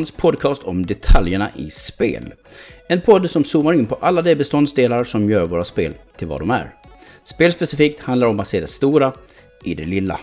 [0.00, 2.32] Hans podcast om detaljerna i spel.
[2.88, 6.40] En podd som zoomar in på alla de beståndsdelar som gör våra spel till vad
[6.40, 6.74] de är.
[7.24, 9.12] Spelspecifikt handlar om att se det stora
[9.64, 10.20] i det lilla.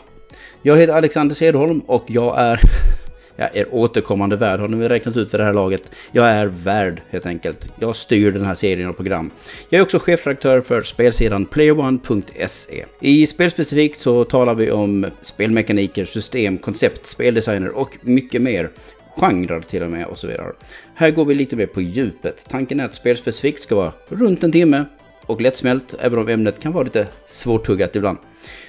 [0.62, 2.60] Jag heter Alexander Cederholm och jag är
[3.36, 5.92] jag är återkommande värd, har ni räknat ut för det här laget.
[6.12, 7.70] Jag är värd helt enkelt.
[7.80, 9.32] Jag styr den här serien av program.
[9.70, 12.86] Jag är också chefredaktör för spelsidan playerone.se.
[13.02, 18.70] I spelspecifikt så talar vi om spelmekaniker, system, koncept, speldesigner och mycket mer
[19.18, 20.52] genrer till och med och så vidare.
[20.96, 22.46] Här går vi lite mer på djupet.
[22.50, 24.86] Tanken är att spelspecifikt ska vara runt en timme
[25.26, 28.18] och lättsmält, även om ämnet kan vara lite svårtuggat ibland.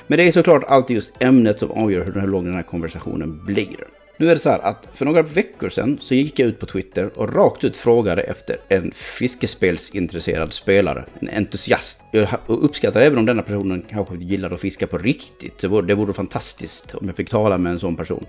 [0.07, 3.77] Men det är såklart alltid just ämnet som avgör hur lång den här konversationen blir.
[4.21, 6.67] Nu är det så här att för några veckor sedan så gick jag ut på
[6.67, 12.01] Twitter och rakt ut frågade efter en fiskespelsintresserad spelare, en entusiast.
[12.11, 15.59] Jag uppskattar även om denna personen kanske gillar att fiska på riktigt.
[15.59, 18.27] Det vore, det vore fantastiskt om jag fick tala med en sån person.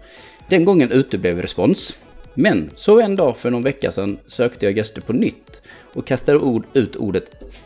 [0.49, 1.95] Den gången uteblev respons.
[2.41, 5.61] Men så en dag för någon vecka sedan sökte jag gäster på nytt
[5.93, 7.25] och kastade ord, ut ordet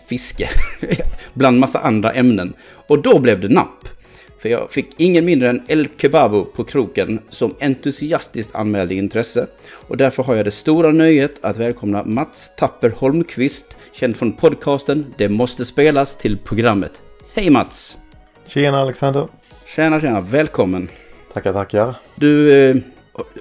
[0.10, 0.50] fiske
[1.34, 2.54] bland massa andra ämnen.
[2.88, 3.88] Och då blev det napp.
[4.40, 9.48] För jag fick ingen mindre än El Kebabo på kroken som entusiastiskt anmälde intresse.
[9.72, 15.14] Och därför har jag det stora nöjet att välkomna Mats Tapper Holmqvist, känd från podcasten
[15.18, 17.02] Det måste spelas till programmet.
[17.34, 17.98] Hej Mats!
[18.46, 19.28] Tjena Alexander!
[19.76, 20.90] Tjena tjena, välkommen!
[21.34, 21.96] Tackar tackar!
[22.16, 22.76] Du eh,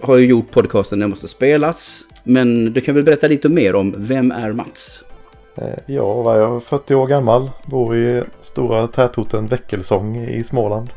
[0.03, 2.03] har ju gjort podcasten Det måste spelas.
[2.25, 5.05] Men du kan väl berätta lite mer om vem är Mats?
[5.55, 6.63] Eh, ja, vad är jag?
[6.63, 7.51] 40 år gammal.
[7.67, 10.91] Bor i stora tätorten Väckelsång i Småland.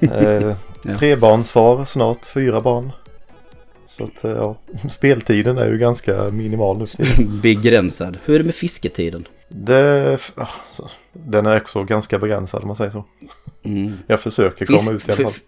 [0.00, 0.56] eh,
[0.98, 2.92] trebarnsfar, snart fyra barn.
[3.88, 4.56] Så att eh, ja,
[4.88, 6.86] speltiden är ju ganska minimal nu.
[7.42, 8.18] Begränsad.
[8.24, 9.28] Hur är det med fisketiden?
[9.48, 13.04] Det, alltså, den är också ganska begränsad om man säger så.
[13.62, 13.92] Mm.
[14.06, 15.40] Jag försöker komma Fisk, ut i alla fall.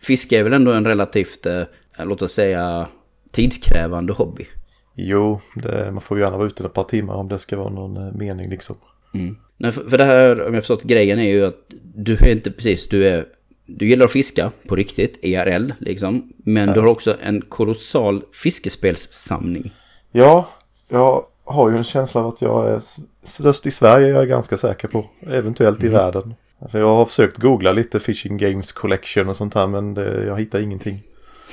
[0.00, 1.62] Fiske är väl ändå en relativt, eh,
[1.98, 2.88] låt oss säga,
[3.30, 4.46] tidskrävande hobby?
[4.94, 7.70] Jo, det, man får ju gärna vara ute ett par timmar om det ska vara
[7.70, 8.76] någon eh, mening liksom.
[9.14, 9.36] Mm.
[9.56, 11.58] Nej, för, för det här, om jag förstått grejen är ju att
[11.94, 13.26] du är inte precis, du är
[13.66, 16.32] du gillar att fiska på riktigt, ERL liksom.
[16.36, 16.74] Men ja.
[16.74, 19.72] du har också en kolossal fiskespelssamling.
[20.12, 20.48] Ja,
[20.88, 22.80] jag har ju en känsla av att jag är
[23.22, 25.06] störst i Sverige, jag är ganska säker på.
[25.26, 25.92] Eventuellt mm.
[25.92, 26.34] i världen.
[26.70, 30.38] För jag har försökt googla lite Fishing Games Collection och sånt här men det, jag
[30.38, 31.02] hittar ingenting.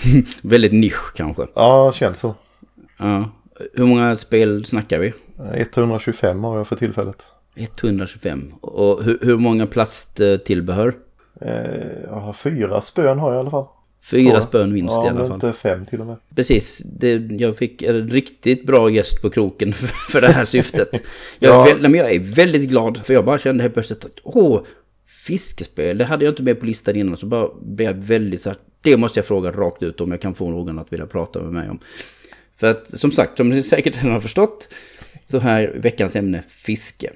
[0.42, 1.48] Väldigt nisch kanske.
[1.54, 2.36] Ja, känns så.
[2.98, 3.32] Ja.
[3.74, 5.14] Hur många spel snackar vi?
[5.54, 7.26] 125 har jag för tillfället.
[7.56, 8.54] 125.
[8.62, 10.96] Och hur, hur många plasttillbehör?
[11.42, 11.52] Eh,
[12.04, 13.66] jag har fyra spön har jag i alla fall.
[14.04, 15.28] Fyra spön minst ja, i alla fall.
[15.30, 16.18] Ja, inte fem till och med.
[16.36, 16.82] Precis.
[16.86, 20.90] Det, jag fick en riktigt bra gäst på kroken för, för det här syftet.
[21.40, 21.76] Jag, ja.
[21.82, 24.62] väl, jag är väldigt glad för jag bara kände helt plötsligt att åh,
[25.26, 25.98] fiskespel.
[25.98, 27.18] Det hade jag inte med på listan innan.
[27.18, 30.22] Så bara blev jag väldigt så här, det måste jag fråga rakt ut om jag
[30.22, 31.80] kan få någon att vilja prata med mig om.
[32.58, 34.70] För att som sagt, som ni säkert redan har förstått,
[35.26, 37.12] så här veckans ämne fiske.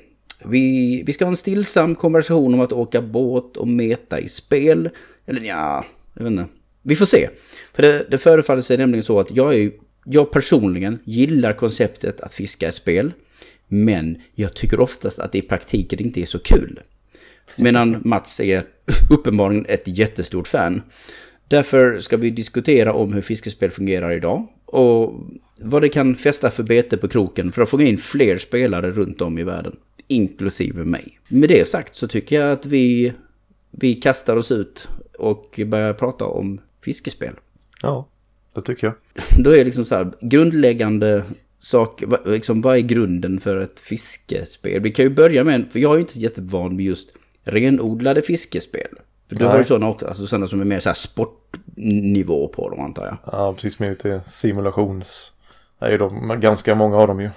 [0.46, 4.90] Vi, vi ska ha en stillsam konversation om att åka båt och meta i spel.
[5.26, 6.46] Eller ja, jag vet inte.
[6.82, 7.30] Vi får se.
[7.74, 9.72] För det, det förefaller sig nämligen så att jag, är,
[10.06, 13.12] jag personligen gillar konceptet att fiska i spel.
[13.68, 16.80] Men jag tycker oftast att det i praktiken inte är så kul.
[17.56, 18.64] Medan Mats är
[19.10, 20.82] uppenbarligen ett jättestort fan.
[21.48, 25.14] Därför ska vi diskutera om hur fiskespel fungerar idag och
[25.62, 29.22] vad det kan fästa för bete på kroken för att få in fler spelare runt
[29.22, 29.76] om i världen,
[30.08, 31.20] inklusive mig.
[31.30, 33.14] Med det sagt så tycker jag att vi,
[33.72, 34.88] vi kastar oss ut
[35.20, 37.34] och börjar prata om fiskespel.
[37.82, 38.08] Ja,
[38.56, 38.96] det tycker jag.
[39.44, 41.24] Då är det liksom så här, grundläggande
[41.60, 44.82] sak, liksom, vad är grunden för ett fiskespel?
[44.82, 47.10] Vi kan ju börja med, för jag är ju inte jättevan med just
[47.44, 48.90] renodlade fiskespel.
[49.30, 52.80] För du har ju sådana också, alltså sådana som är mer så sportnivå på dem
[52.80, 53.18] antar jag.
[53.32, 55.32] Ja, precis med lite simulations...
[55.80, 57.30] Det är ju de, ganska många av dem ju.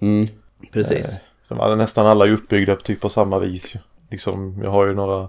[0.00, 0.28] Mm,
[0.72, 1.14] precis.
[1.48, 3.74] Eh, de, nästan alla är uppbyggda typ på samma vis.
[4.10, 5.28] Liksom, jag har ju några...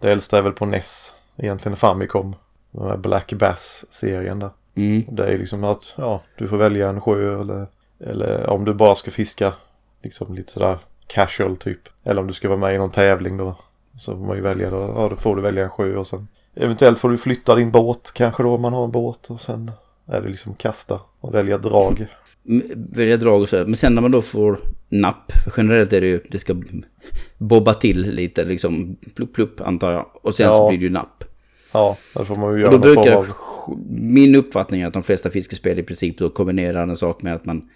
[0.00, 1.14] Det äldsta är väl på NES.
[1.36, 2.36] Egentligen Famicom.
[2.70, 4.50] Den här Black Bass-serien där.
[4.74, 5.04] Mm.
[5.10, 7.66] Det är liksom att ja, du får välja en sjö eller,
[8.00, 9.52] eller om du bara ska fiska.
[10.02, 11.80] Liksom lite sådär casual typ.
[12.04, 13.56] Eller om du ska vara med i någon tävling då.
[13.96, 14.76] Så får man ju välja då.
[14.76, 18.10] Ja, då får du välja en sjö och sen eventuellt får du flytta din båt
[18.14, 19.70] kanske då om man har en båt och sen
[20.06, 22.06] är det liksom kasta och välja drag.
[22.74, 23.56] Välja drag och så.
[23.56, 26.56] Men sen när man då får napp, generellt är det ju, det ska
[27.38, 30.06] bobba till lite liksom, plupp plupp antar jag.
[30.22, 30.52] Och sen ja.
[30.52, 31.24] så blir det ju napp.
[31.72, 32.74] Ja, det får man ju göra.
[32.74, 33.26] Och då brukar, av...
[33.88, 37.44] min uppfattning är att de flesta fiskespel i princip då kombinerar en sak med att
[37.44, 37.70] man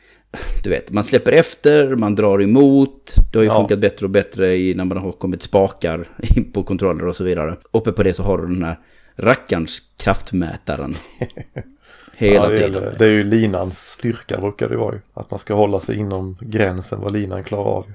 [0.63, 3.15] du vet, man släpper efter, man drar emot.
[3.33, 3.57] Det har ju ja.
[3.57, 7.25] funkat bättre och bättre i när man har kommit spakar in på kontroller och så
[7.25, 7.57] vidare.
[7.71, 8.79] Uppe på det så har du den här
[9.17, 10.95] rackarns kraftmätaren.
[12.19, 12.83] hela ja, det, tiden.
[12.83, 15.01] är, det är ju linans styrka brukar det vara ju.
[15.15, 17.87] Att man ska hålla sig inom gränsen vad linan klarar av.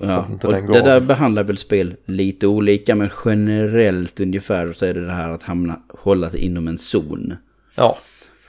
[0.00, 5.06] Ja, och det där behandlar väl spel lite olika men generellt ungefär så är det
[5.06, 7.36] det här att hamna, hålla sig inom en zon.
[7.74, 7.98] Ja,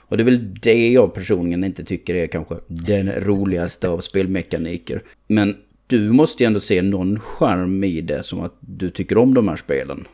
[0.08, 5.02] Och det är väl det jag personligen inte tycker är kanske den roligaste av spelmekaniker.
[5.26, 5.56] Men
[5.86, 9.48] du måste ju ändå se någon charm i det som att du tycker om de
[9.48, 10.06] här spelen.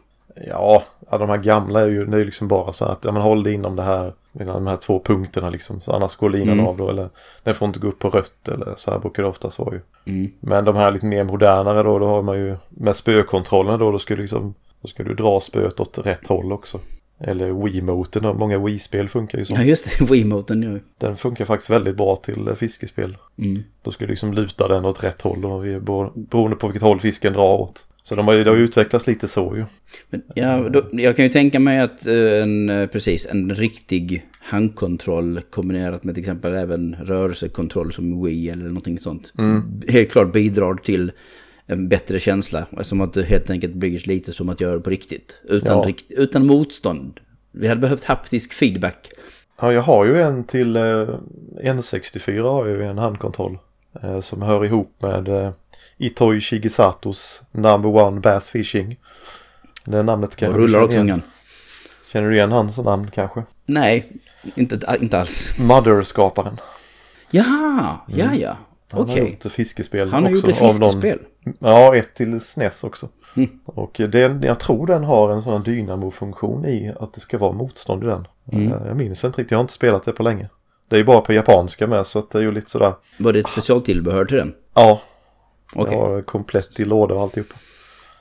[0.48, 3.50] ja, de här gamla är ju, det är liksom bara så att ja, man håller
[3.50, 5.80] inom det här, mellan de här två punkterna liksom.
[5.80, 6.66] Så annars går linan Mm.
[6.66, 7.08] av då eller
[7.42, 9.80] den får inte gå upp på rött eller så här brukar det oftast vara ju.
[10.06, 10.30] Mm.
[10.40, 13.98] Men de här lite mer modernare då, då har man ju med spökontrollen då, då
[13.98, 16.80] ska du liksom, då ska du dra spöet åt rätt håll också.
[17.26, 19.54] Eller Wiimoten, många Wii-spel funkar ju så.
[19.54, 20.80] Ja just det, Wiimoten nu.
[20.98, 23.16] Den funkar faktiskt väldigt bra till fiskespel.
[23.38, 23.62] Mm.
[23.82, 25.60] Då ska du liksom luta den åt rätt håll och
[26.14, 27.86] beroende på vilket håll fisken drar åt.
[28.02, 29.64] Så de har ju, utvecklats lite så ju.
[30.10, 34.26] Men, ja, då, jag kan ju tänka mig att eh, en, eh, precis, en riktig
[34.38, 39.32] handkontroll kombinerat med till exempel även rörelsekontroll som Wii eller någonting sånt.
[39.88, 41.12] Helt klart bidrar till
[41.66, 42.66] en bättre känsla.
[42.82, 45.38] Som att det helt enkelt blir lite som att göra det på riktigt.
[45.44, 45.84] Utan, Ja.
[45.84, 47.20] rikt, utan motstånd.
[47.52, 49.10] Vi hade behövt haptisk feedback.
[49.60, 51.08] Ja, jag har ju en till eh,
[51.62, 53.58] N64 har jag ju en handkontroll.
[54.02, 55.50] Eh, som hör ihop med eh,
[55.98, 58.96] Itoi Shigesatos Number One Bass Fishing.
[59.84, 60.90] Det namnet kan Och rullar igen.
[60.90, 61.22] tungan.
[62.12, 63.42] Känner du igen hans namn kanske?
[63.66, 64.12] Nej,
[64.54, 65.52] inte, inte alls.
[65.58, 66.60] Mother-skaparen.
[67.30, 68.56] Jaha, ja ja.
[68.90, 69.38] Han har Okej.
[69.42, 70.46] gjort fiskespel Han har också.
[70.46, 71.18] gjort ett av fiskespel.
[71.58, 73.08] Ja, ett till SNES också.
[73.36, 73.50] Mm.
[73.64, 78.02] Och den, jag tror den har en sån dynamofunktion i att det ska vara motstånd
[78.04, 78.26] i den.
[78.52, 78.72] Mm.
[78.72, 80.48] Eh, Jag minns inte riktigt, jag har inte spelat det på länge.
[80.88, 82.92] Det är ju bara på japanska med så att det är ju lite sådär.
[83.18, 84.54] Var det ett specialtillbehör till den?
[84.74, 85.00] Ja,
[85.74, 85.94] Okej.
[85.94, 87.48] jag har komplett i låda och alltihop.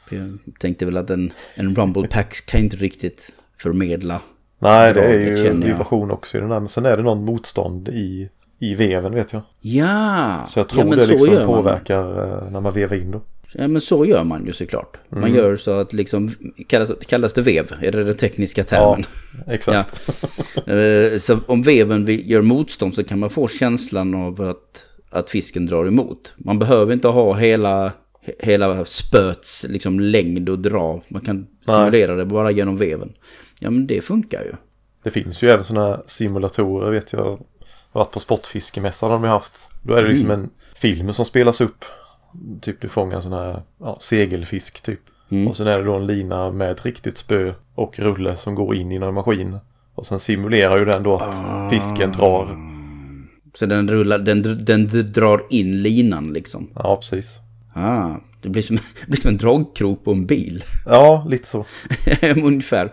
[0.09, 4.21] Jag tänkte väl att en, en Rumble Packs kan inte riktigt förmedla.
[4.59, 5.53] Nej, det är ju jag.
[5.53, 6.59] vibration också i den där.
[6.59, 8.29] Men sen är det någon motstånd i,
[8.71, 9.41] i veven vet jag.
[9.61, 10.43] Ja!
[10.47, 11.47] Så jag tror ja, det liksom gör man.
[11.55, 12.03] påverkar
[12.45, 13.21] eh, när man vevar in då.
[13.55, 14.97] Ja men så gör man ju såklart.
[15.09, 15.35] Man Mm.
[15.35, 16.31] gör så att liksom,
[16.67, 17.73] kallas, kallas det vev?
[17.81, 19.03] Är det den tekniska termen?
[19.47, 20.09] Exakt.
[20.67, 25.65] Eh, så om veven gör motstånd så kan man få känslan av att, att fisken
[25.65, 26.33] drar emot.
[26.37, 27.87] Man behöver inte ha hela,
[28.25, 31.01] he- hela spöts liksom längd och dra.
[31.07, 31.75] Man kan Nej.
[31.77, 33.13] simulera det bara genom veven.
[33.59, 34.51] Ja men det funkar ju.
[35.03, 37.39] Det finns ju även sådana simulatorer vet jag.
[37.93, 39.67] Varit på sportfiskemässan har de haft.
[39.83, 41.85] Då är det liksom en film som spelas upp.
[42.61, 44.99] Typ du fångar en sån här ja, segelfisk typ.
[45.31, 45.47] Mm.
[45.47, 48.75] Och sen är det då en lina med ett riktigt spö och rulle som går
[48.75, 49.57] in i en maskin.
[49.95, 51.69] Och sen simulerar ju den då att Ah.
[51.69, 52.47] fisken drar.
[53.55, 56.69] Så den rullar, den, den, drar in linan liksom.
[56.75, 57.35] Ja, precis.
[57.73, 58.09] Ah,
[58.41, 60.63] det blir som, det blir som en dragkrok på en bil.
[60.85, 61.65] Ja, lite så.
[62.35, 62.91] Ungefär.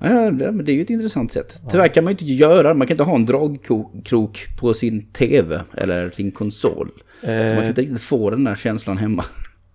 [0.00, 1.62] Ja, det, men det är ju ett intressant sätt.
[1.70, 5.60] Tyvärr kan man ju inte göra, man kan inte ha en dragkrok på sin tv
[5.76, 6.90] eller sin konsol.
[7.20, 9.24] Så man kan Eh, inte riktigt få den där känslan hemma.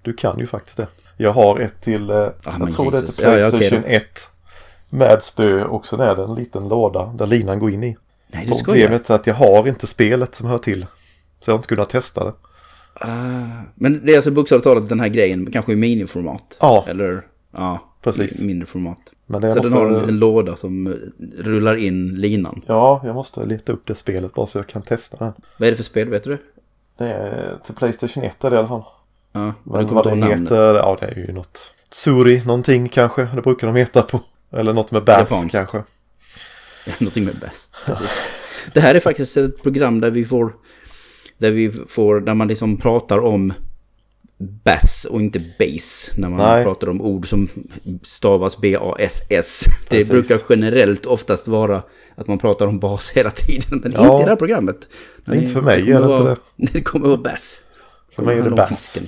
[0.01, 0.87] du kan ju faktiskt det.
[1.17, 3.15] Jag har ett till, eh, men jag tror det är Jesus.
[3.15, 3.87] till Ja, ja, Playstation då.
[3.95, 4.03] 1.
[4.89, 7.97] Med spö och sen är det en liten låda där linan går in i.
[8.27, 8.63] Nej, du.
[8.63, 10.85] Problemet är att jag har inte spelet som hör till.
[11.39, 12.33] Så jag har inte kunnat testa det.
[12.93, 13.07] Ah,
[13.75, 16.57] men det är alltså bokstavligt talat den här grejen, kanske i miniformat.
[16.59, 16.85] Ja.
[16.87, 17.21] Eller,
[17.51, 18.41] ja, Precis.
[18.41, 18.97] mindre format.
[19.25, 20.95] Men det Så måste, den har en liten låda som
[21.37, 22.61] rullar in linan.
[22.67, 25.33] Ja, jag måste leta upp det spelet bara så jag kan testa det.
[25.57, 26.37] Vad är det för spel, vet du?
[26.97, 28.83] Det är till Playstation 1 är det i alla fall.
[29.31, 30.41] Ja, men vad det namnet.
[30.41, 31.73] heter, ja det är ju något.
[31.89, 34.21] Tsuri någonting kanske, det brukar de heta på.
[34.51, 35.51] Eller något med bass Japanskt.
[35.51, 35.83] kanske.
[36.99, 37.75] Någonting med bäst.
[38.73, 40.53] Det här är faktiskt ett program där vi får...
[41.37, 43.53] Där vi får, där man liksom pratar om
[44.63, 46.11] bass och inte bass.
[46.17, 46.63] När man Nej.
[46.63, 47.47] pratar om ord som
[48.03, 49.65] stavas B-A-S-S.
[49.67, 50.09] Det Precis.
[50.09, 51.83] brukar generellt oftast vara
[52.15, 53.79] att man pratar om bas hela tiden.
[53.83, 54.03] Men Ja.
[54.11, 54.89] inte i det här programmet.
[55.25, 56.37] Nej, inte för mig, är det inte
[56.73, 57.59] det kommer vara bass.
[58.15, 58.69] För mig är det bass.
[58.69, 59.07] fisken.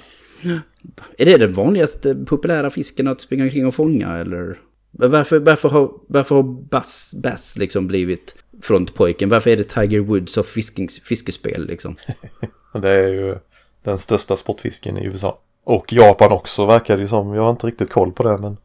[1.17, 4.59] Är det den vanligaste populära fisken att springa omkring och fånga eller?
[4.91, 9.29] Varför, varför har, varför har bass, bass liksom blivit frontpojken?
[9.29, 11.95] Varför är det Tiger Woods av fiskings, fiskespel liksom?
[12.81, 13.35] Det är ju
[13.83, 15.39] den största sportfisken i USA.
[15.65, 17.33] Och Japan också verkar det ju som.
[17.33, 18.57] Jag har inte riktigt koll på det men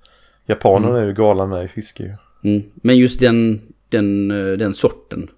[0.47, 2.14] japanerna är ju galna med i fiske ju.
[2.50, 2.62] Mm.
[2.75, 5.28] Men just den, den, eh, den sorten.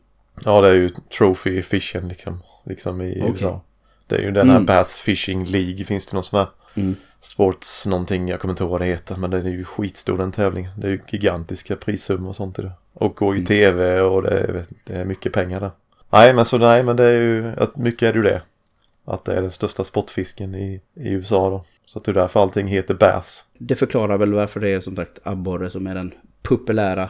[0.44, 0.88] Ja det är ju
[1.18, 3.30] trophy fishing liksom, liksom i Okej.
[3.32, 3.60] USA.
[4.06, 4.66] Det är ju den här Mm.
[4.66, 5.84] Bass Fishing League.
[5.84, 6.94] Finns det någon sån här Mm.
[7.20, 9.16] sports någonting, jag kommer inte ihåg vad det heter.
[9.16, 10.70] Men den är ju skitstor den tävlingen.
[10.78, 12.72] Det är ju gigantiska prissummor och sånt i det.
[12.94, 13.42] Och går Mm.
[13.42, 15.70] i tv och det är, det är mycket pengar där.
[16.10, 18.42] Nej men så nej men det är ju, mycket är det ju det.
[19.04, 21.64] Att det är den största sportfisken i, i USA då.
[21.86, 23.44] Så att det är därför allting heter bass.
[23.58, 27.08] Det förklarar väl varför det är som sagt abborre som är den populära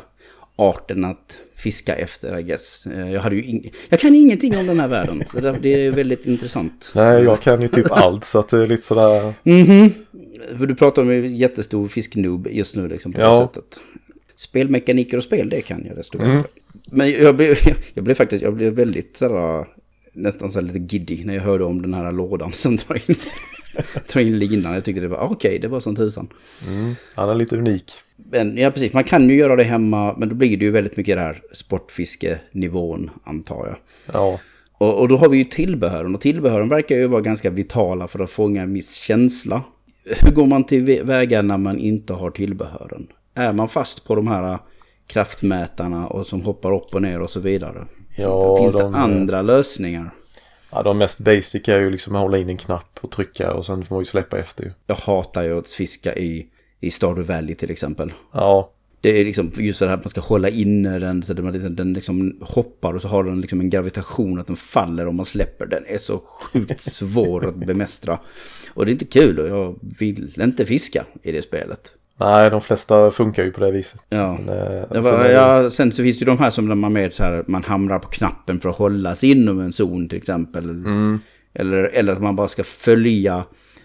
[0.56, 2.86] arten att fiska efter, I guess.
[2.86, 5.22] Eh, Jag, hade ju ing- jag kan ingenting om den här världen.
[5.62, 6.92] Det- är väldigt intressant.
[6.94, 9.34] Nej, jag kan ju typ allt så att det är lite sådär.
[9.42, 9.90] Mhm.
[10.58, 13.38] För du pratar om en jättestor fisknoob just nu liksom på Ja.
[13.40, 13.80] det sättet.
[14.36, 16.30] Spelmekaniker och spel, det kan jag desto bättre.
[16.32, 16.44] Mm.
[16.84, 17.56] Men jag blev,
[17.94, 19.66] jag blev faktiskt, jag blev väldigt sådär,
[20.12, 23.14] nästan så lite giddy när jag hörde om den här lådan som drar in,
[24.12, 24.74] drar in linan.
[24.74, 26.28] Jag tyckte det var ah, okej, det var som tusan.
[26.68, 27.92] Mm, han är lite unik.
[28.16, 30.96] Men ja, precis, man kan ju göra det hemma, men då blir det ju väldigt
[30.96, 33.76] mycket det här sportfiskenivån, antar jag.
[34.14, 34.40] Ja,
[34.78, 38.18] Och, och då har vi ju tillbehören och tillbehören verkar ju vara ganska vitala för
[38.18, 39.62] att fånga en viss känsla.
[40.04, 43.06] Hur går man till väga när man inte har tillbehören?
[43.34, 44.58] Är man fast på de här
[45.06, 47.86] kraftmätarna och som hoppar upp och ner och så vidare?
[48.16, 50.10] Ja, Finns de- det andra lösningar?
[50.72, 53.66] ja de mest basic är ju liksom att hålla in en knapp och trycka och
[53.66, 54.70] sen får man ju släppa efter ju.
[54.86, 56.46] Jag hatar ju att fiska i,
[56.80, 58.12] i Stardew Valley till exempel.
[58.32, 61.38] Ja, Det är liksom just det här att man ska hålla inne den så att
[61.44, 65.06] man liksom, den liksom hoppar och så har den liksom en gravitation att den faller
[65.06, 65.66] om man släpper.
[65.66, 68.18] Den är så sjukt svår att bemästra.
[68.74, 71.92] Och det är inte kul och jag vill inte fiska i det spelet.
[72.24, 74.00] Nej de flesta funkar ju på det viset.
[74.08, 74.38] Ja.
[74.46, 77.10] Men, eh, sen det- ja, sen så finns det ju de här som man mer
[77.10, 80.64] så här, man hamrar på knappen för att hålla sig inom en zon till exempel.
[80.70, 81.18] Mm.
[81.54, 83.44] Eller, eller att man bara ska följa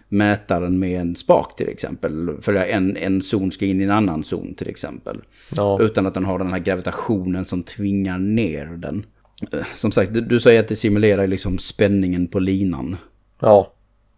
[0.09, 2.29] mätaren med en spak till exempel.
[2.41, 5.21] Följa en, en zon ska in i en annan zon till exempel.
[5.55, 9.05] Ja, Utan att den har den här gravitationen som tvingar ner den.
[9.53, 12.97] Eh, Som sagt, du, du säger att det simulerar liksom spänningen på linan.
[13.41, 13.73] ja,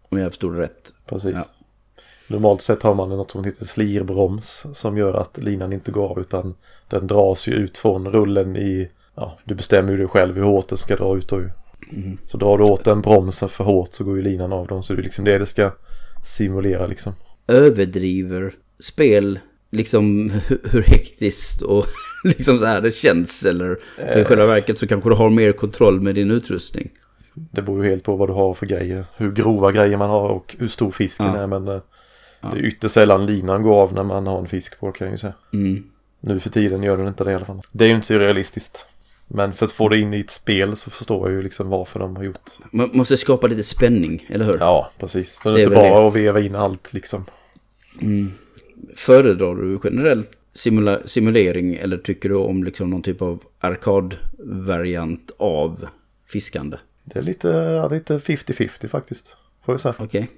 [0.08, 0.92] Om jag förstod det rätt.
[1.06, 1.32] precis.
[1.34, 1.44] Ja.
[2.30, 6.20] Normalt sett har man något som heter slirbroms som gör att linan inte går av
[6.20, 6.54] utan
[6.88, 10.68] den dras ju ut från rullen i, ja, du bestämmer ju det själv hur hårt
[10.68, 11.50] den ska dra ut då ju.
[11.92, 12.18] Mm.
[12.26, 14.92] Så drar du åt den bromsen för hårt så går ju linan av dem så
[14.92, 15.70] det är liksom det det ska
[16.24, 17.12] simulera liksom.
[17.46, 19.38] Överdriver spel
[19.70, 20.30] liksom
[20.64, 21.86] hur, hektiskt och
[22.24, 23.44] liksom så här det känns.
[23.44, 26.90] Eller för i själva verket så kanske du har mer kontroll med din utrustning.
[27.34, 29.04] Det beror ju helt på vad du har för grejer.
[29.16, 31.36] Hur grova grejer man har och hur stor fisken Ja.
[31.36, 31.80] är men eh,
[32.40, 32.48] Ja.
[32.52, 35.14] det är ytterst sällan linan går av när man har en fisk på kan jag
[35.14, 35.34] ju säga.
[35.52, 35.84] Mm.
[36.20, 37.60] Nu för tiden gör den inte det i alla fall.
[37.72, 38.86] Det är ju inte så realistiskt.
[39.28, 42.00] Men för att få det in i ett spel så förstår jag ju liksom varför
[42.00, 42.50] de har gjort.
[42.70, 44.56] Man måste skapa lite spänning, eller hur?
[44.60, 45.36] Ja, precis.
[45.42, 47.24] Så det Det är inte bara att veva in allt liksom.
[48.00, 48.32] Mm.
[48.96, 55.86] Föredrar du generellt simula- simulering eller tycker du om liksom någon typ av arkadvariant av
[56.26, 56.76] fiskande?
[57.04, 59.36] Det är lite, ja, lite 50-50 faktiskt.
[59.64, 59.94] Får jag säga.
[59.98, 60.30] Okej.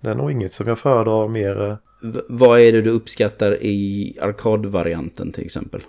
[0.00, 1.62] Det är nog inget som jag föredrar mer.
[1.62, 5.82] eh, V- vad är det du uppskattar i arkadvarianten till exempel?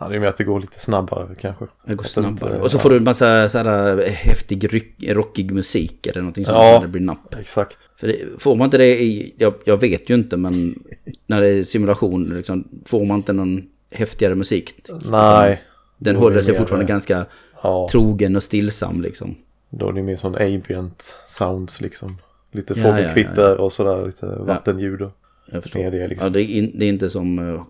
[0.00, 1.64] Ja, det är mer att det går lite snabbare kanske.
[1.64, 2.60] Det går det inte- snabbare.
[2.60, 6.44] Och så får du en massa så här eh, häftig, ryck, rockig musik eller någonting
[6.44, 6.80] sånt Ja.
[6.80, 7.34] det blir napp.
[7.40, 7.78] Exakt.
[8.00, 10.74] Det, får man inte det i, jag, jag vet ju inte men
[11.26, 14.74] när det är simulation liksom, får man inte någon häftigare musik?
[15.10, 15.62] Nej.
[15.98, 17.26] Den håller sig fortfarande eh, ganska
[17.62, 19.34] Ja, trogen och stillsam liksom.
[19.70, 22.18] då är det mer sån ambient sounds liksom.
[22.56, 24.06] Lite Ja, fågelkvitter ja, ja, och sådär.
[24.06, 25.12] Lite vattenljud och
[25.46, 25.78] Jag förstår.
[25.80, 26.32] mer det Ja, liksom.
[26.32, 27.62] det, är in, det är inte som, eh,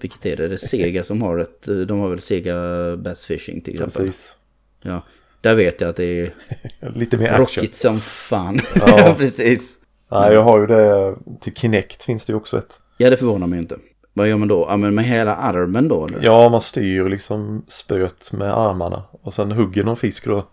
[0.00, 0.48] vilket är det?
[0.48, 2.56] Det är Sega som har ett, eh, de har väl Sega
[2.96, 4.06] Bass Fishing till exempel.
[4.06, 4.36] Precis.
[4.82, 5.02] Ja,
[5.40, 6.34] där vet jag att det är
[6.94, 7.40] Lite mer action.
[7.40, 8.60] rockigt som fan.
[8.74, 9.14] Ja.
[9.18, 9.78] Precis.
[10.10, 11.14] Nej, jag har ju det.
[11.40, 12.80] Till Kinect finns det ju också ett.
[12.98, 13.76] Ja, det förvånar mig inte.
[14.12, 14.66] Vad gör man då?
[14.68, 16.06] Ja, men med hela armen då?
[16.06, 16.22] Eller?
[16.22, 19.02] Ja, man styr liksom spöet med armarna.
[19.22, 20.46] Och sen hugger någon fisk då.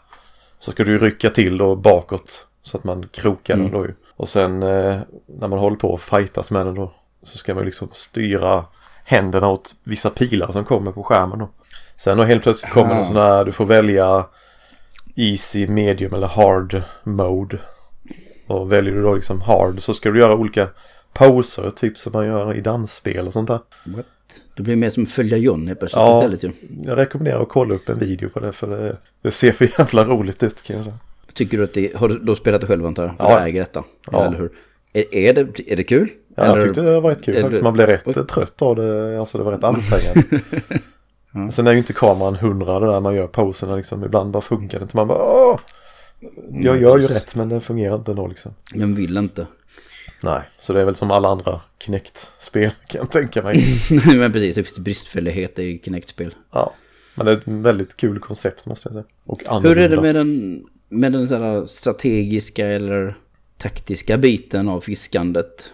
[0.60, 2.46] Så ska du rycka till då bakåt.
[2.62, 3.66] Så att man krokar Mm.
[3.72, 3.94] den då ju.
[4.16, 4.98] Och sen eh,
[5.40, 6.94] när man håller på att fightas med den då.
[7.24, 8.66] Så ska man liksom styra
[9.04, 11.50] händerna åt vissa pilar som kommer på skärmen då.
[11.98, 12.96] Sen då helt plötsligt kommer Ah.
[12.96, 14.26] någon sån här, du får välja
[15.16, 17.58] Easy, medium eller hard mode.
[18.48, 20.68] Och väljer du då liksom hard så ska du göra olika
[21.14, 23.60] poser typ som man gör i dansspel och sånt där.
[23.86, 24.06] What?
[24.56, 26.18] Det blir mer som följa John helt plötsligt Ja.
[26.20, 26.52] istället ju.
[26.84, 30.06] Jag rekommenderar att kolla upp en video på det för det, det ser för jävla
[30.06, 30.98] roligt ut kan jag säga.
[31.34, 33.16] Tycker du att det, har du då spelat det själv antar jag?
[33.20, 33.40] Ja.
[33.40, 33.84] du äger detta.
[34.06, 34.10] Ja.
[34.12, 34.26] Ja.
[34.26, 34.52] Eller hur?
[34.94, 36.10] Är, är, det, är det kul?
[36.36, 37.60] Ja, Eller- jag tyckte det var rätt kul faktiskt.
[37.60, 38.14] du- Man blev rätt Oj.
[38.14, 39.20] trött av det.
[39.20, 40.24] Alltså det var rätt ansträngande.
[41.52, 44.04] Sen är ju inte kameran hundra det där man gör poserna liksom.
[44.04, 44.98] Ibland bara funkar det inte.
[44.98, 45.60] Man bara åh!
[46.52, 48.54] Jag gör ju rätt men det fungerar inte ändå liksom.
[48.74, 49.48] Den vill inte.
[50.24, 53.82] Nej, så det är väl som alla andra Kinect-spel kan jag tänka mig.
[54.06, 56.34] men precis, det finns bristfällighet i Kinect-spel.
[56.52, 56.74] Ja,
[57.16, 59.06] men det är ett väldigt kul koncept måste jag säga.
[59.26, 59.84] Och Hur annorlunda.
[59.84, 63.18] är det med den, med den så strategiska eller
[63.58, 65.72] taktiska biten av fiskandet?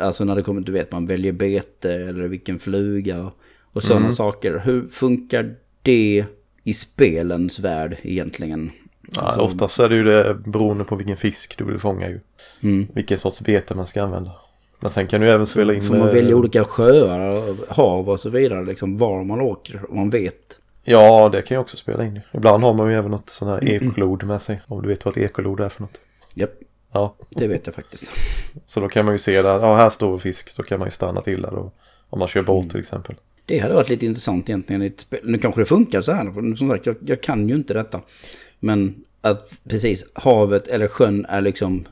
[0.00, 3.30] Alltså när det kommer, du vet, man väljer bete eller vilken fluga
[3.72, 4.16] och sådana Mm.
[4.16, 4.62] saker.
[4.64, 6.24] Hur funkar det
[6.64, 8.70] i spelens värld egentligen?
[9.14, 12.20] Ja, Alltså- oftast är det ju det beroende på vilken fisk du vill fånga ju.
[12.60, 12.86] Mm.
[12.94, 14.30] Vilken sorts bete man ska använda.
[14.80, 15.82] Men sen kan du även spela in...
[15.82, 18.64] Får man eh, välja olika sjöar, hav och så vidare.
[18.64, 20.58] Liksom var man åker, om man vet.
[20.84, 22.20] Ja, det kan jag också spela in.
[22.32, 24.62] Ibland har man ju även något sån här ekolod med sig.
[24.66, 26.00] Om du vet vad ett ekolod är för något.
[26.34, 26.50] Japp,
[26.92, 28.12] Ja, det vet jag faktiskt.
[28.66, 29.60] så då kan man ju se där.
[29.60, 30.56] Ja, här står fisk.
[30.56, 31.54] Då kan man ju stanna till där.
[31.54, 31.74] Och,
[32.10, 33.14] om man kör båt till exempel.
[33.46, 34.92] Det hade varit lite intressant egentligen.
[35.22, 36.56] Nu kanske det funkar så här.
[36.56, 38.00] Som sagt, jag, jag kan ju inte detta.
[38.60, 41.86] Men att precis havet eller sjön är liksom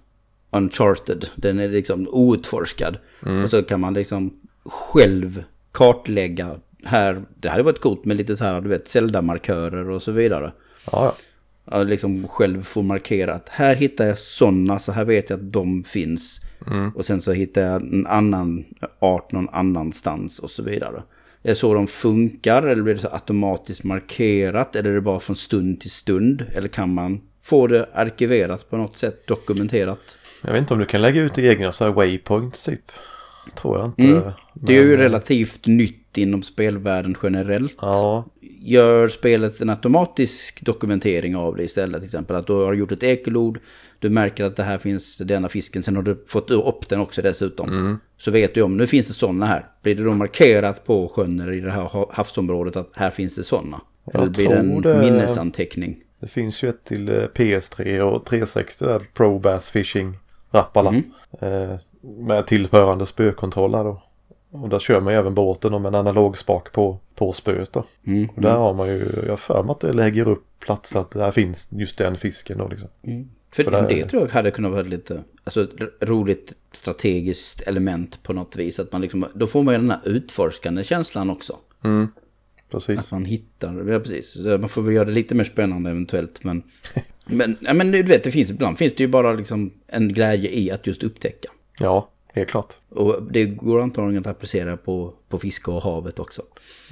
[0.51, 1.29] uncharted.
[1.37, 2.99] Den är liksom outforskad.
[3.45, 7.23] Och så kan man liksom själv kartlägga här.
[7.41, 10.53] Det hade varit coolt med lite så här, du vet, Zelda-markörer och så vidare.
[10.93, 11.17] Ja, ja.
[11.65, 15.53] Att liksom själv få markera att här hittar jag sådana, så här vet jag att
[15.53, 16.41] de finns.
[16.95, 18.65] Och sen så hittar jag en annan
[18.99, 21.03] art någon annanstans och så vidare.
[21.43, 25.21] Är det så de funkar eller blir det så automatiskt markerat eller är det bara
[25.21, 26.45] från stund till stund?
[26.55, 30.17] Eller kan man få det arkiverat på något sätt, dokumenterat?
[30.43, 32.93] Jag vet inte om du kan lägga ut egna så här waypoints typ.
[33.57, 34.03] Tror jag inte.
[34.03, 34.33] Mm.
[34.55, 37.77] Det är ju Men, relativt nytt inom spelvärlden generellt.
[37.81, 38.25] Ja,
[38.63, 42.01] Gör spelet en automatisk dokumentering av det istället.
[42.01, 43.59] Till exempel att du har gjort ett ekolod.
[43.99, 45.83] Du märker att det här finns denna fisken.
[45.83, 47.99] Sen har du fått upp den också dessutom.
[48.19, 49.67] Så vet du om, nu finns det sådana här.
[49.83, 53.35] Blir det då markerat på sjön eller i det här ha- havsområdet att här finns
[53.35, 53.81] det sådana?
[54.15, 55.97] Eller blir det en det- minnesanteckning?
[56.21, 59.07] det finns ju ett till eh, PS3 och 360 där.
[59.15, 60.19] Pro Bass Fishing
[60.53, 60.91] Rappala.
[60.91, 61.03] Mm.
[61.41, 61.79] Eh,
[62.27, 64.03] med tillhörande spökontroller då.
[64.51, 67.85] Och där kör man ju även båten med en analogspak på, på spöet då.
[68.07, 68.29] Mm.
[68.37, 71.31] Och där har man ju, jag för mig att det lägger upp platser att där
[71.31, 72.89] finns just den fisken då liksom.
[73.53, 78.23] För, För det- det tror jag hade kunnat vara lite, alltså ett roligt strategiskt element
[78.23, 78.81] på något vis.
[78.81, 81.57] Att man liksom, då får man ju den här utforskande känslan också.
[81.85, 82.09] Mm,
[82.71, 82.99] precis.
[83.01, 84.37] Att man hittar, ja precis.
[84.39, 86.45] Man får väl göra det lite mer spännande eventuellt.
[86.45, 86.63] Men,
[87.27, 90.51] men, ja, men du vet, det finns, ibland finns det ju bara liksom en glädje
[90.51, 91.49] i att just upptäcka.
[91.79, 92.75] Ja, helt klart.
[92.89, 96.43] Och det går antagligen att applicera på, på fiske och havet också.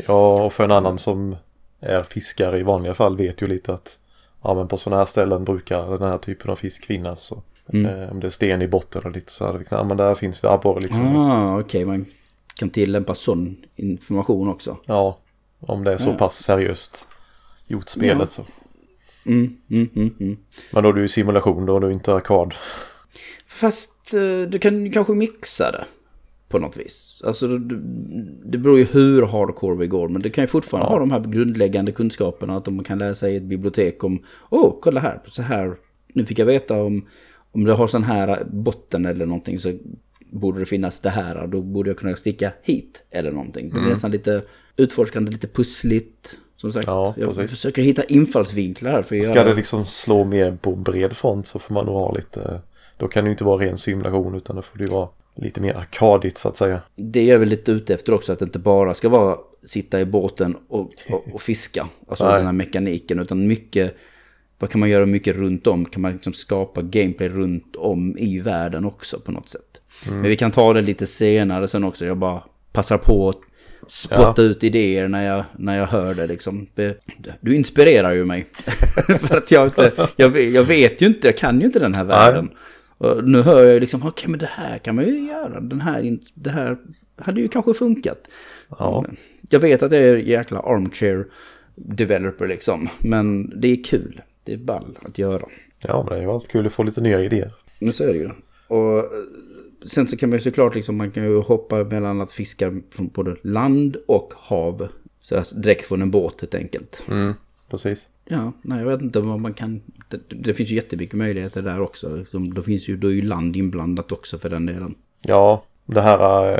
[0.06, 1.36] Ja, och för en annan som
[1.80, 3.98] är fiskare i vanliga fall vet ju lite att
[4.42, 7.22] ja, men på sådana här ställen brukar den här typen av fisk finnas.
[7.22, 10.14] Så, eh, om det är sten i botten och lite så här, ja men där
[10.14, 11.16] finns det abborre liksom.
[11.16, 12.06] Ah, okej, man
[12.54, 14.76] kan tillämpa sån information också.
[14.86, 15.18] Ja,
[15.60, 16.14] om det är så Ja.
[16.18, 17.06] pass seriöst
[17.66, 18.26] gjort spelet Ja.
[18.26, 18.44] så.
[19.26, 20.36] Mm, mm, mm, mm.
[20.72, 22.54] Men då är det ju simulation då och du inte arkad.
[23.46, 23.92] Fast
[24.50, 25.84] du kan kanske mixa det
[26.48, 27.22] på något vis.
[27.24, 27.58] Alltså
[28.44, 30.08] det, beror ju hur hardcore vi går.
[30.08, 30.92] Men det kan ju fortfarande Ja.
[30.92, 32.56] ha de här grundläggande kunskaperna.
[32.56, 35.74] Att man kan läsa i ett bibliotek om, åh, oh, kolla här, så här.
[36.14, 37.06] Nu fick jag veta om,
[37.52, 39.72] om det har sån här botten eller någonting så
[40.32, 41.46] borde det finnas det här.
[41.46, 43.68] Då borde jag kunna sticka hit eller någonting.
[43.68, 44.42] Det blir nästan lite
[44.76, 46.36] utforskande, lite pussligt.
[46.56, 47.50] Som sagt, Ja, jag precis.
[47.50, 51.74] försöker hitta infallsvinklar för att Ska det liksom slå mer på bred front så får
[51.74, 52.60] man nog ha lite,
[52.98, 55.60] då kan det ju inte vara ren simulation utan då får det ju vara lite
[55.60, 56.80] mer arkadigt så att säga.
[56.96, 60.00] Det är jag väl lite ute efter också, att det inte bara ska vara sitta
[60.00, 61.88] i båten och, och, och fiska.
[62.08, 62.36] Alltså Nej.
[62.36, 63.96] den här mekaniken, utan mycket,
[64.58, 65.84] vad kan man göra mycket runt om?
[65.84, 69.80] Kan man liksom skapa gameplay runt om i världen också på något sätt?
[70.08, 73.38] Men vi kan ta det lite senare sen också, jag bara passar på att
[73.86, 76.66] spotta ut idéer när jag, när jag hör det liksom.
[77.40, 78.46] Du inspirerar ju mig.
[79.20, 82.04] För att jag inte, jag, jag vet ju inte, jag kan ju inte den här
[82.04, 82.50] världen.
[82.98, 85.60] Och nu hör jag ju liksom, okej men det här kan man ju göra.
[85.60, 86.78] Den här, det här
[87.16, 88.30] hade ju kanske funkat.
[88.68, 89.04] Ja.
[89.50, 91.26] Jag vet att jag är jäkla armchair
[91.74, 92.88] developer liksom.
[92.98, 94.22] Men det är kul.
[94.44, 95.46] Det är ball att göra.
[95.78, 97.52] Ja, men det är ju alltid kul att få lite nya idéer.
[97.78, 98.30] Men så är det ju.
[98.68, 99.04] Och eh,
[99.86, 103.08] sen så kan man ju såklart liksom, man kan ju hoppa mellan att fiska från
[103.08, 104.88] både land och hav.
[105.20, 107.02] Så direkt från en båt helt enkelt.
[107.08, 107.32] Mm,
[107.70, 108.08] precis.
[108.24, 109.80] Ja, nej jag vet inte vad man kan.
[110.08, 112.16] Det, det finns ju jättemycket möjligheter där också.
[112.16, 114.94] Liksom, då finns ju, då är ju land inblandat också för den delen.
[115.20, 116.58] Ja, det här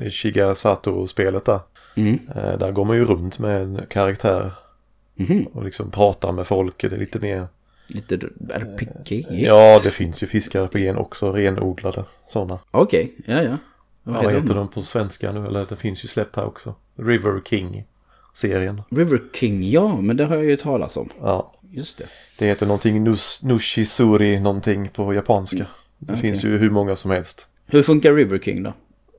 [0.00, 1.60] eh, Shigesato-spelet där.
[1.96, 2.18] Mm.
[2.36, 4.52] Eh, där går man ju runt med en karaktär
[5.16, 5.46] Mhm.
[5.52, 6.80] och liksom pratar med folk.
[6.80, 7.46] Det är lite mer...
[7.86, 8.14] Lite
[8.48, 9.26] RPG?
[9.30, 12.58] Ja, det finns ju fiskar-RPG också, renodlade sådana.
[12.70, 13.56] Okej, ja ja.
[14.04, 15.46] Ja, vad heter de på svenska nu?
[15.46, 16.74] Eller det finns ju släppt här också.
[16.96, 18.82] River King-serien.
[18.90, 21.08] River King, ja, men det har jag ju talat om.
[21.20, 22.04] Ja, Just det.
[22.38, 25.66] det heter någonting Nus, Nushisuri någonting på japanska.
[25.98, 26.16] Det Okej.
[26.22, 27.48] finns ju hur många som helst.
[27.66, 28.72] Hur funkar River King då?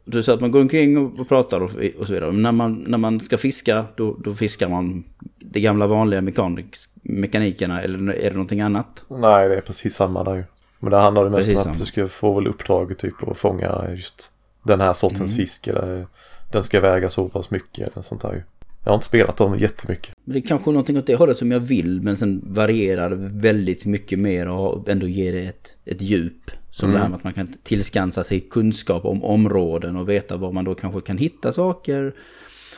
[0.06, 2.32] Du sa att man går omkring och pratar och, och så vidare.
[2.32, 5.04] Men när man, när man ska fiska, då, då fiskar man
[5.40, 9.04] de gamla vanliga mekanik, mekanikerna eller är det någonting annat?
[9.08, 10.44] Nej, det är precis samma där ju.
[10.80, 11.72] Men det handlar det mest Precis om samma.
[11.74, 14.32] att du ska få väl uppdraget typ att fånga just
[14.64, 15.46] den här sortens Mm.
[15.46, 15.68] fisk.
[15.68, 16.08] Eller
[16.52, 18.42] den ska väga så pass mycket eller sånt där ju.
[18.86, 20.16] Jag har inte spelat dem jättemycket.
[20.24, 23.16] Men det är kanske någonting åt det hållet som jag vill, men sen varierar det
[23.16, 27.24] väldigt mycket mer och ändå ger det ett, ett djup Som det här med att
[27.24, 31.54] man kan tillskansa sig kunskap om områden och veta var man då kanske kan hitta
[31.54, 32.16] saker.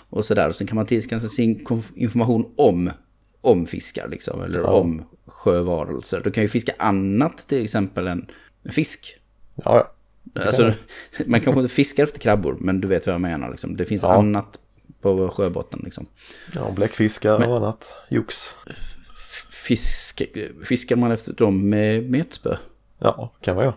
[0.09, 0.51] Och sådär.
[0.51, 1.65] Sen kan man tillskansa sin
[1.95, 2.91] information om,
[3.41, 4.41] om fiskar liksom.
[4.41, 4.67] Eller Ja.
[4.71, 6.21] om sjövarelser.
[6.23, 8.25] Du kan ju fiska annat till exempel än
[8.69, 9.15] fisk.
[9.55, 9.93] Ja,
[10.33, 10.41] ja.
[10.41, 10.73] Alltså,
[11.25, 13.51] man kanske inte fiskar efter krabbor, men du vet vad jag menar.
[13.51, 13.77] Liksom.
[13.77, 14.13] Det finns Ja.
[14.13, 14.59] annat
[15.01, 15.81] på sjöbotten.
[15.83, 16.05] Liksom.
[16.53, 17.95] ja bläckfiskar och annat.
[18.09, 18.35] Jox.
[19.49, 20.21] Fisk,
[20.65, 22.57] fiskar man efter dem med metspö?
[22.99, 23.75] Ja, kan man göra.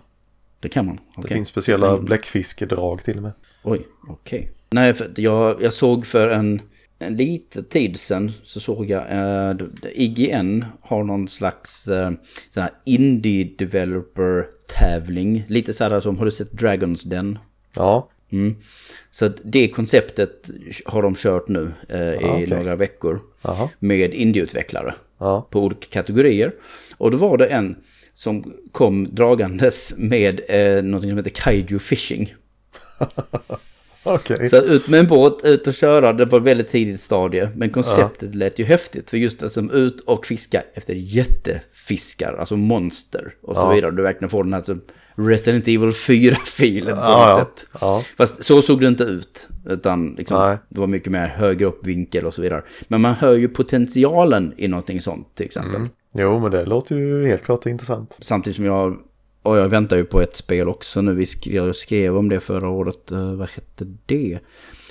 [0.60, 0.96] Det kan man.
[0.96, 1.36] Det okej.
[1.36, 3.32] finns speciella bläckfiskedrag till och med.
[3.62, 4.50] Oj, okej.
[4.70, 6.62] Nej, för jag, jag såg för en,
[6.98, 9.56] en liten tid sedan så såg jag eh,
[9.92, 12.10] IGN har någon slags eh,
[12.50, 14.46] sån här indie developer
[14.78, 15.44] tävling.
[15.48, 17.38] Lite så här som, har du sett Dragons Den?
[17.76, 18.56] Ja, Mm.
[19.10, 20.50] Så det konceptet
[20.84, 22.46] har de kört nu eh, i Ah, okej.
[22.46, 23.68] några veckor jaha.
[23.78, 26.52] med indieutvecklare Ja, på olika kategorier.
[26.96, 27.76] Och då var det en
[28.14, 32.34] som kom dragandes med eh, något som heter Kaiju Fishing.
[34.02, 34.50] okej.
[34.50, 37.48] Så ut med en båt, ut och köra, det var ett väldigt tidigt stadie.
[37.56, 42.56] Men konceptet lät ju häftigt, för just att som ut och fiska efter jättefiskar, alltså
[42.56, 43.90] monster och så vidare.
[43.90, 47.36] Du verkligen får den här typ Resident Evil 4-filen på Ja, något ja.
[47.38, 47.66] sätt.
[47.80, 51.86] Ja, Fast så såg det inte ut, utan liksom, det var mycket mer högre upp
[51.86, 52.62] vinkel och så vidare.
[52.88, 55.74] Men man hör ju potentialen i någonting sånt till exempel.
[55.76, 55.88] Mm.
[56.14, 58.16] jo men det låter ju helt klart intressant.
[58.20, 58.96] Samtidigt som jag,
[59.42, 62.40] och jag väntar ju på ett spel också nu, vi skrev, jag skrev om det
[62.40, 64.38] förra året, eh, vad hette det?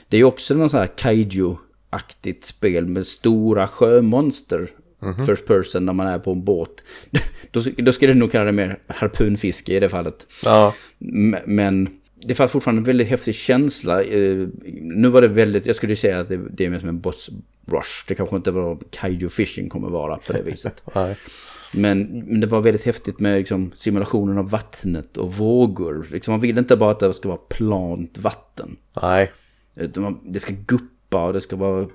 [0.08, 4.70] Det är ju också någon sån här kaiju-aktigt spel med stora sjömonster.
[5.26, 6.84] First person när man är på en båt.
[7.52, 10.28] då, då skulle jag nog kalla det mer harpunfiske i det fallet.
[10.44, 10.74] Ja,
[11.46, 11.90] Men
[12.22, 14.04] det fanns fortfarande en väldigt häftig känsla.
[14.04, 14.48] Eh,
[14.82, 17.30] Nu var det väldigt, jag skulle säga att det, det är mer som en boss
[17.66, 18.06] rush.
[18.08, 20.84] Det kanske inte var kaiju fishing kommer vara på det viset.
[21.74, 26.08] Men, men det var väldigt häftigt med liksom, simulationen av vattnet och vågor.
[26.12, 28.78] Liksom, man vill inte bara att det ska vara plant vatten.
[29.02, 29.32] Nej,
[29.76, 30.86] Utan man, det ska guppa
[31.18, 31.88] och det ska vara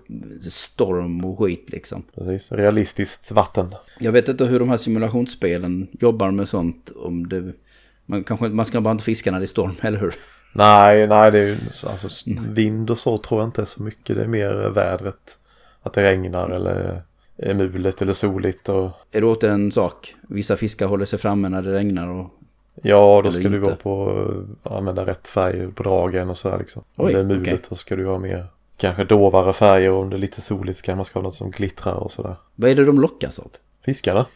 [0.50, 2.02] storm och skit liksom.
[2.14, 2.52] precis.
[2.52, 3.66] Realistiskt vatten.
[3.98, 6.90] Jag vet inte hur de här simulationsspelen jobbar med sånt.
[6.96, 7.52] Om det,
[8.06, 10.14] man, kanske, man ska bara inte fiska när det är storm, eller hur?
[10.52, 14.16] Nej, nej det är ju alltså vind och så tror jag inte är så mycket.
[14.16, 15.38] Det är mer vädret.
[15.82, 17.02] Att det regnar eller
[17.36, 20.14] är mulet eller soligt och Är det åter en sak?
[20.28, 22.30] Vissa fiskar håller sig framme när det regnar och...
[22.82, 24.26] Ja, då Eller ska du vara på
[24.62, 26.82] att använda rätt färger på dragen och sådär liksom.
[26.94, 27.58] Om Oj, det är mulet okej.
[27.68, 30.84] då ska du ha mer kanske dovare färger och om det är lite soligt så
[30.84, 32.36] kan man ska ha något som glittrar och sådär.
[32.54, 33.50] Vad är det de lockas av?
[33.84, 34.26] Fiskarna?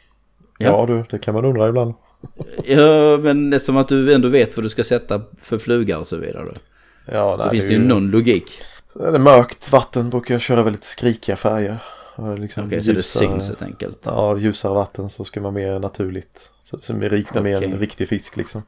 [0.58, 0.66] Ja.
[0.66, 1.94] Ja, du, det kan man undra ibland.
[2.64, 5.98] Ja, men det är som att du ändå vet vad du ska sätta för fluga
[5.98, 6.48] och så vidare.
[7.12, 8.58] Ja, Så nej, finns det det ju någon logik.
[9.00, 11.78] Är det mörkt vatten brukar jag köra väldigt skrikiga färger.
[12.16, 13.98] Det liksom Okej, så det ljusare- syns helt enkelt.
[14.04, 16.50] Ja, ljusare vatten så ska man mer naturligt.
[16.64, 17.70] Så som liknar mer Okej.
[17.70, 18.62] en riktig fisk liksom.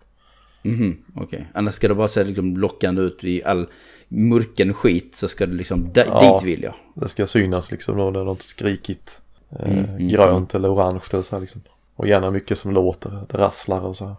[0.63, 1.49] Mhm, okej.
[1.55, 3.67] Annars ska det bara se liksom lockande ut i all
[4.13, 6.39] mörken skit så ska det liksom, Ja.
[6.41, 6.75] dit vill jag.
[6.95, 9.21] Det ska synas liksom då det är något skrikigt.
[9.61, 11.63] Eh, Mm, mm, grönt eller orange eller så här liksom.
[11.97, 14.15] Och gärna mycket som låter, det rasslar och så här.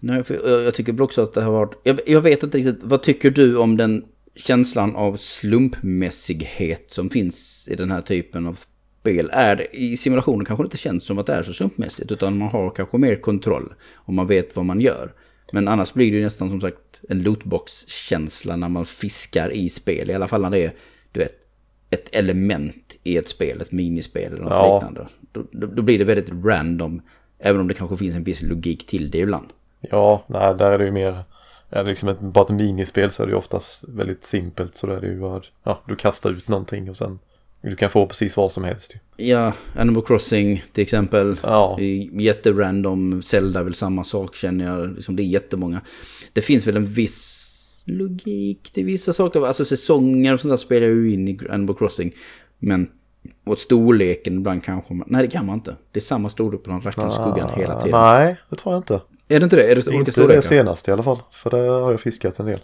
[0.00, 1.74] Nej, för jag, tycker också att det har varit...
[1.82, 4.04] Jag, jag vet inte riktigt, vad tycker du om den
[4.36, 9.30] känslan av slumpmässighet som finns i den här typen av spel?
[9.32, 12.38] Är det, I simulationen kanske det inte känns som att det är så slumpmässigt, utan
[12.38, 15.12] man har kanske mer kontroll och man vet vad man gör.
[15.52, 16.78] Men annars blir det ju nästan som sagt
[17.10, 20.72] en lootbox-känsla när man fiskar i spel, i alla fall när det är,
[21.12, 21.32] du vet,
[21.90, 24.74] ett element i ett spel, ett minispel eller något Ja.
[24.74, 25.08] liknande.
[25.32, 27.02] Då, då, då blir det väldigt random,
[27.38, 29.48] även om det kanske finns en viss logik till det ibland.
[29.80, 31.18] Ja, nej, där är det ju mer.
[31.70, 34.74] Är det liksom ett, bara ett minispel så är det ju oftast väldigt simpelt.
[34.76, 37.18] Så där är det ju bara, ja, du kastar ut någonting och sen
[37.62, 38.94] du kan få precis vad som helst.
[39.16, 41.36] Ja, Animal Crossing till exempel.
[41.42, 41.78] Ja,
[42.12, 44.94] Jätterandom, Zelda är väl samma sak känner jag.
[44.94, 45.80] Liksom, det är jättemånga.
[46.32, 49.46] Det finns väl en viss logik till vissa saker.
[49.46, 52.12] Alltså säsonger och sånt där spelar ju in i Animal Crossing.
[52.58, 52.88] Men
[53.46, 55.08] åt storleken ibland kanske man...
[55.10, 55.76] Nej, det kan man inte.
[55.92, 57.98] Det är samma storlek på den rackaren skuggan hela tiden.
[57.98, 59.00] Ah, Nej, det tror jag inte.
[59.28, 59.72] Är det inte det?
[59.72, 61.18] Är det olika Inte det senaste i alla fall.
[61.30, 62.60] För där har jag fiskat en del.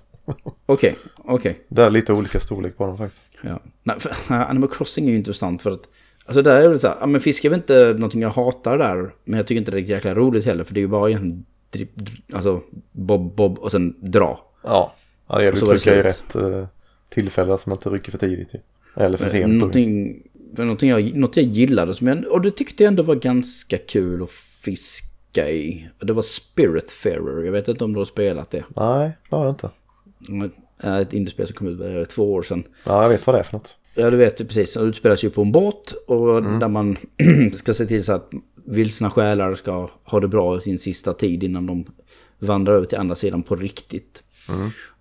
[0.67, 1.59] Okej, okej.
[1.69, 3.23] Det är lite olika storlek på dem faktiskt.
[3.43, 3.61] Ja.
[3.83, 5.89] Nej, för, Animal Crossing är ju intressant för att
[6.29, 9.15] Alltså där är det så här, men fisk är väl inte någonting jag hatar där.
[9.25, 11.45] Men jag tycker inte det är jäkla roligt heller för det är ju bara egentligen
[11.73, 12.61] dri- dri- alltså
[12.93, 14.41] bob, bob och sen dra.
[14.63, 14.95] Ja,
[15.29, 16.67] ja det gäller att trycka i rätt eh,
[17.09, 18.53] tillfälle så man inte rycker för tidigt.
[18.97, 19.43] Eller för sent.
[19.45, 20.23] Eh, Någonting,
[20.57, 23.79] för någonting jag, något jag gillade som jag, och det tyckte jag ändå var ganska
[23.79, 25.89] kul att fiska i.
[25.99, 28.65] Det var Spiritfarer, jag vet inte om du har spelat det.
[28.77, 29.71] Nej, det har jag inte.
[30.83, 32.65] Eh, Ett indiespel som kom ut för två år sedan.
[32.85, 33.79] Ja, jag vet vad det är för något.
[33.95, 34.75] Ja, du vet precis.
[34.75, 36.97] Det utspelar sig på en båt och där man
[37.55, 38.31] ska se till så att
[38.65, 41.85] vilsna själar ska ha det bra i sin sista tid innan de
[42.39, 44.23] vandrar över till andra sidan på riktigt.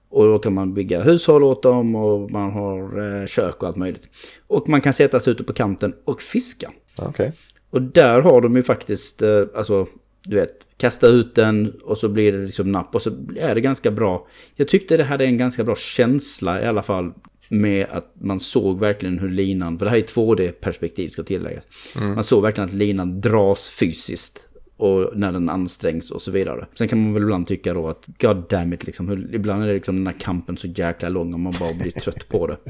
[0.09, 3.75] Och då kan man bygga hushåll åt dem och man har eh, kök och allt
[3.77, 4.07] möjligt.
[4.47, 6.71] Och man kan sätta sig ute på kanten och fiska.
[7.01, 7.33] Okej.
[7.69, 9.88] Och där har de ju faktiskt, eh, alltså,
[10.23, 13.61] du vet, kasta ut den och så blir det liksom napp och så är det
[13.61, 14.27] ganska bra.
[14.55, 17.13] Jag tyckte det hade en ganska bra känsla i alla fall
[17.49, 21.63] med att man såg verkligen hur linan, för det här är 2D-perspektiv ska tilläggas.
[21.95, 26.67] Man såg verkligen att linan dras fysiskt och när den ansträngs och så vidare.
[26.75, 29.67] Sen kan man väl ibland tycka då att god damn it, liksom, hur, ibland är
[29.67, 32.57] det liksom den här kampen så jäkla lång och man bara blir trött på det.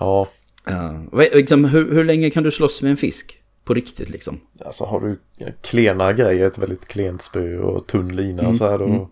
[0.00, 0.28] Ja,
[0.70, 3.37] Uh, liksom, hur, hur länge kan du slåss med en fisk?
[3.68, 4.40] På riktigt liksom.
[4.64, 5.18] alltså har du
[5.62, 9.08] klena grejer, ett väldigt klent spö och tunn lina och så här då.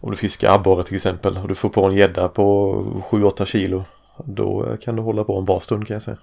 [0.00, 2.74] Om du fiskar abborre till exempel och du får på en gädda på
[3.10, 3.84] 7-8 kilo.
[4.24, 6.18] Då kan du hålla på en bra stund kan jag säga.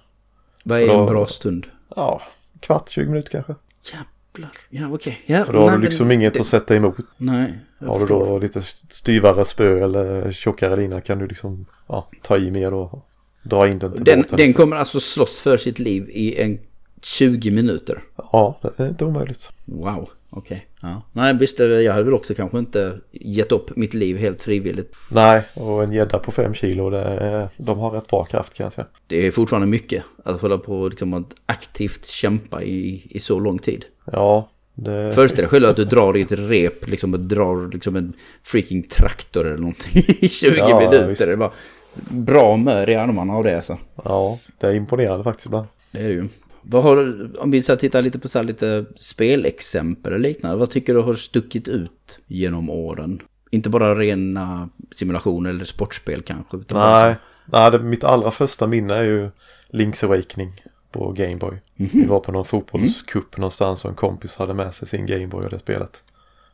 [0.64, 1.66] Vad är Då- en bra stund?
[1.96, 2.22] Ja,
[2.60, 3.54] kvart, 20 minuter kanske.
[3.92, 4.52] Jävlar.
[4.70, 5.20] Ja, okej.
[5.26, 6.96] Ja, För då har nej, du liksom men inget det- att sätta emot.
[7.16, 12.36] Nej, Har du då lite styvare spö eller tjockare lina kan du liksom ja, ta
[12.38, 13.08] i mer och
[13.42, 14.36] dra in den till Den, båten.
[14.36, 14.62] den liksom.
[14.62, 16.58] kommer alltså slåss för sitt liv i en
[17.02, 18.02] 20 minuter.
[18.32, 19.50] Ja, det är inte omöjligt.
[19.64, 20.66] Wow, okej.
[20.82, 21.02] Ja.
[21.12, 24.94] Nej, visst, jag hade väl också kanske inte gett upp mitt liv helt frivilligt.
[25.10, 28.72] Nej, och en gädda på 5 kilo, det de har rätt bra kraft kan jag
[28.72, 28.86] säga.
[29.06, 33.58] Det är fortfarande mycket att hålla på liksom att aktivt kämpa i, i så lång
[33.58, 33.84] tid.
[34.12, 35.12] Ja, det...
[35.14, 38.12] Föreställ dig själv att du drar i ett rep, liksom och drar liksom en
[38.42, 41.08] freaking traktor eller någonting i 20 Ja, minuter.
[41.08, 41.22] visst.
[41.22, 41.52] Det är bara
[42.10, 43.78] bra mör i armarna av det alltså.
[44.04, 45.66] Ja, det är imponerande faktiskt ibland.
[45.90, 46.28] Det är det ju.
[46.62, 50.56] Vad har om vi så tittar lite på så lite spelexempel eller liknande.
[50.56, 53.22] Vad tycker du har stuckit ut genom åren?
[53.50, 56.56] Inte bara rena simulationer eller sportspel kanske.
[56.68, 59.30] Nej, nej det, mitt allra första minne är ju
[59.70, 60.52] Link's Awakening
[60.90, 61.60] på Gameboy.
[61.76, 65.50] Vi var på någon fotbollscup någonstans och en kompis hade med sig sin Gameboy och
[65.50, 66.02] det spelet.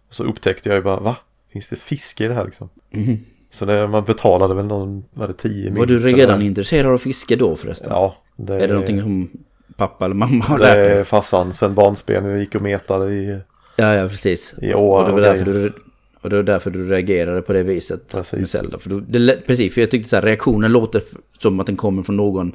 [0.08, 1.16] Och så upptäckte jag ju bara, va?
[1.52, 2.68] Finns det fiske i det här liksom?
[2.90, 3.18] Mhm.
[3.50, 6.98] Så det, man betalade väl någon, var det 10 Var du eller redan intresserad av
[6.98, 7.92] fiske då förresten?
[7.92, 9.30] Ja, det Är det någonting som
[9.78, 11.04] pappa eller mamma har Det lärt är dig?
[11.04, 12.32] farsan sen barnsben.
[12.32, 13.38] Vi gick och metade i,
[13.76, 14.54] Ja, ja, precis.
[14.62, 15.72] i år Och det, var därför du,
[16.20, 18.32] och det var därför du reagerade på det viset Precis.
[18.38, 18.78] med Zelda.
[18.78, 21.02] För du, det, precis, för jag tyckte så här, reaktionen låter
[21.38, 22.52] som att den kommer från någon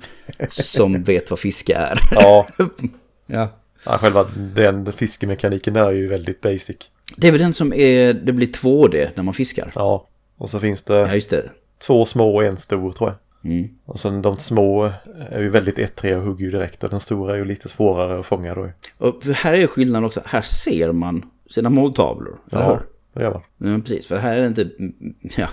[0.49, 1.99] som vet vad fiske är.
[2.11, 2.47] Ja,
[3.27, 3.49] ja.
[3.85, 6.77] ja, själva den fiskemekaniken är ju väldigt basic.
[7.15, 9.71] Det är väl den som är, det blir 2D när man fiskar.
[9.75, 10.07] Ja,
[10.37, 11.49] och så finns det Ja, just det.
[11.87, 13.17] två små och en stor tror jag.
[13.43, 13.69] Mm.
[13.85, 14.91] Och sen de små
[15.29, 18.19] är ju väldigt ettriga och hugger ju direkt och den stora är ju lite svårare
[18.19, 18.69] att fånga då.
[18.97, 20.21] Och här är ju skillnaden också.
[20.25, 22.39] Här ser man sina måltavlor.
[22.49, 22.79] Ja, hur?
[23.13, 23.73] det gör man.
[23.73, 24.05] Ja, precis.
[24.05, 24.93] För här är det inte, mm,
[25.37, 25.47] ja,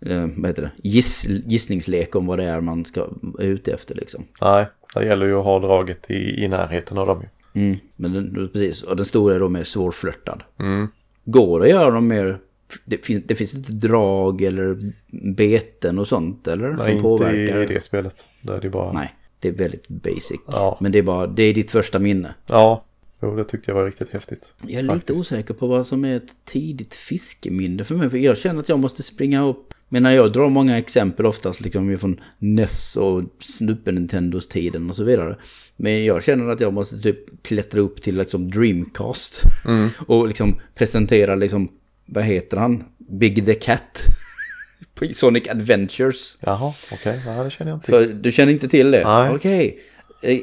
[0.00, 3.94] eh, vad heter det, Giss, gissningslek om vad det är man ska vara ute efter
[3.94, 4.24] liksom.
[4.40, 7.28] Nej, det gäller ju att ha draget i, i närheten av dem ju.
[7.54, 7.78] Mm.
[7.96, 10.42] Men den, precis, och den stora är då mer svårflörtad.
[10.58, 10.88] Mm.
[11.24, 12.38] Går det att göra dem mer,
[12.84, 14.92] det finns, det finns inte drag eller
[15.34, 16.68] beten och sånt eller?
[16.68, 17.62] Nej, som inte påverkar?
[17.62, 18.28] i, det spelet.
[18.42, 18.92] Där är det bara...
[18.92, 20.40] Nej, det är väldigt basic.
[20.46, 20.78] Ja.
[20.80, 22.34] Men det är bara, det är ditt första minne.
[22.46, 22.84] Ja,
[23.22, 24.54] jo, det tyckte jag var riktigt häftigt.
[24.62, 25.20] Jag är lite Faktiskt.
[25.20, 28.10] osäker på vad som är ett tidigt fiskeminne för mig.
[28.10, 29.74] För jag känner att jag måste springa upp.
[29.92, 34.96] Men när jag drar många exempel oftast liksom från NES och Super Nintendos tiden och
[34.96, 35.36] så vidare.
[35.76, 39.42] Men jag känner att jag måste typ klättra upp till liksom Dreamcast.
[40.06, 41.68] Och liksom presentera liksom,
[42.10, 42.84] vad heter han?
[42.98, 44.02] Big the Cat.
[44.94, 46.36] På Sonic Adventures.
[46.40, 47.20] Jaha, okej.
[47.26, 47.94] Ja, det känner jag inte till.
[47.94, 49.04] För du känner inte till det?
[49.04, 49.30] Nej.
[49.34, 49.78] Okej.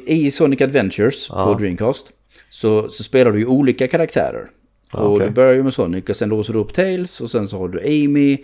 [0.06, 1.44] I Sonic Adventures Ja.
[1.44, 2.12] på Dreamcast
[2.48, 4.50] så, så spelar du ju olika karaktärer.
[4.92, 5.26] Ja, och okej.
[5.26, 7.68] du börjar ju med Sonic och sen låser du upp Tails och sen så har
[7.68, 8.38] du Amy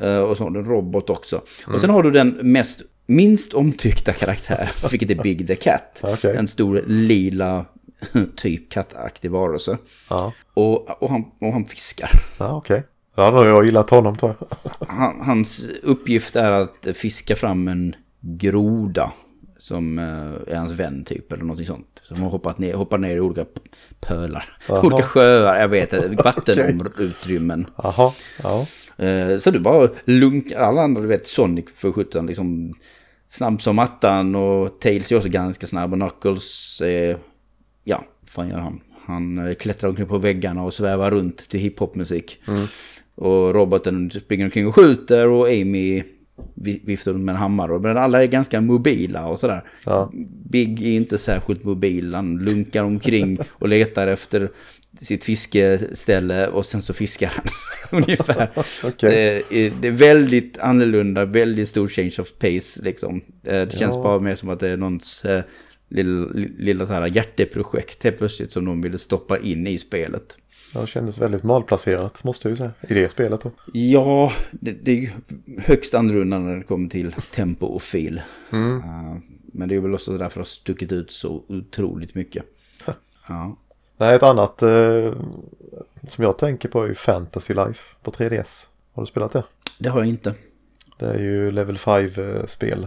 [0.00, 1.42] eh, och så har du en robot också.
[1.64, 1.74] Mm.
[1.74, 6.00] Och sen har du den mest, minst omtyckta karaktär, vilket är Big the Cat.
[6.02, 6.36] Okej.
[6.36, 7.64] En stor lila
[8.36, 9.78] typ kattaktig varelse.
[10.10, 12.10] Ja, Och, och, han, och han fiskar.
[12.38, 12.82] ja okej.
[13.18, 14.48] Ja, då har jag gillat honom tror jag.
[14.88, 19.12] Han, hans uppgift är att fiska fram en groda
[19.58, 21.86] som eh, är hans vän typ eller någonting sånt.
[22.02, 23.44] Som har hoppat ner, hoppar ner i olika
[24.00, 24.86] pölar, Jaha.
[24.86, 27.66] olika sjöar, jag vet inte, vattenutrymmen.
[27.76, 28.66] Jaha, ja.
[29.04, 32.74] Eh, så du bara lunkar, alla andra du vet, Sonic för sjutton liksom
[33.28, 37.18] snabb som attan och Tails är också ganska snabb och Knuckles är,
[37.88, 38.80] ja, fan gör han?
[39.06, 42.40] Han eh, klättrar omkring på väggarna och svävar runt till hiphopmusik.
[43.14, 46.02] Och roboten springer omkring och skjuter och Amy
[46.54, 47.78] vi- viftar med en hammare.
[47.78, 49.64] Men alla är ganska mobila och sådär.
[49.84, 50.10] Ja.
[50.50, 52.14] Big är inte särskilt mobil.
[52.14, 54.50] Han lunkar omkring och letar efter
[55.00, 57.44] sitt fiskeställe och sen så fiskar han.
[58.02, 58.48] Ungefär.
[58.84, 59.44] Okej.
[59.50, 63.16] Det, är, det är väldigt annorlunda, väldigt stor change of pace liksom.
[63.44, 64.02] Eh, Det känns Ja.
[64.02, 65.42] bara mer som att det är någons eh,
[65.88, 70.36] lilla, lilla så här hjärteprojekt helt plötsligt som de ville stoppa in i spelet.
[70.74, 72.70] Ja, det kändes väldigt malplacerat måste jag ju säga.
[72.88, 73.50] I det spelet då.
[73.72, 75.10] Ja, det, det är ju
[75.58, 78.22] högst annorlunda när det kommer till tempo och fil.
[78.52, 78.76] Mm.
[78.76, 79.18] Uh,
[79.52, 82.44] men det är väl också därför det har stuckit ut så otroligt mycket.
[83.28, 83.56] ja.
[83.98, 85.12] Nej, ett annat eh,
[86.08, 88.66] som jag tänker på är ju Fantasy Life på 3DS.
[88.92, 89.44] Har du spelat det?
[89.78, 90.34] Det har jag inte.
[90.98, 92.86] Det är ju Level 5-spel.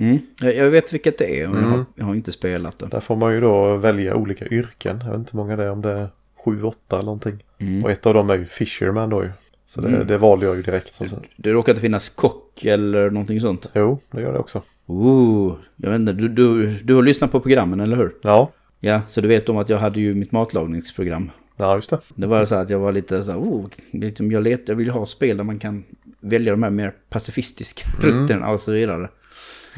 [0.00, 0.18] Mm.
[0.40, 1.86] Jag, vet vilket det är, men jag, har, Mm.
[1.94, 2.86] jag har inte spelat det.
[2.86, 5.00] Där får man ju då välja olika yrken.
[5.04, 6.08] Jag vet inte hur många det är, om det är
[6.44, 7.44] 7-8 eller någonting.
[7.58, 7.84] Mm.
[7.84, 9.30] Och ett av dem är ju Fisherman då ju.
[9.66, 10.06] Så det, Mm.
[10.06, 10.94] det valde jag ju direkt.
[10.94, 11.04] Så.
[11.36, 13.70] Det råkar inte finnas kock eller någonting sånt.
[13.74, 14.62] Jo, det gör det också.
[14.86, 18.12] Ooh, jag vet inte, du, du, du har lyssnat på programmen, eller hur?
[18.22, 18.50] Ja,
[18.82, 21.30] Ja, så du vet om att jag hade ju mitt matlagningsprogram.
[21.56, 21.98] ja just det.
[22.14, 24.90] Det var så att jag var lite så här, oh, liksom jag, let, jag vill
[24.90, 25.84] ha spel där man kan
[26.20, 29.08] välja de här mer pacifistiska rutterna och så vidare.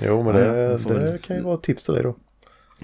[0.05, 2.17] Jo, men Ja, det, får det väl- kan ju vara ett tips till dig då.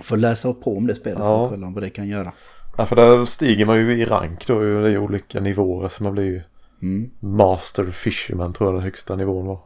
[0.02, 1.42] Får läsa på om det spelet Ja.
[1.42, 2.33] och kolla vad det kan göra.
[2.76, 4.61] Ja, för där stiger man ju i rank då.
[4.61, 5.88] Det är ju olika nivåer.
[5.88, 6.42] Så man blir ju
[6.83, 7.11] Mm.
[7.20, 9.61] Master Fisherman tror jag den högsta nivån var.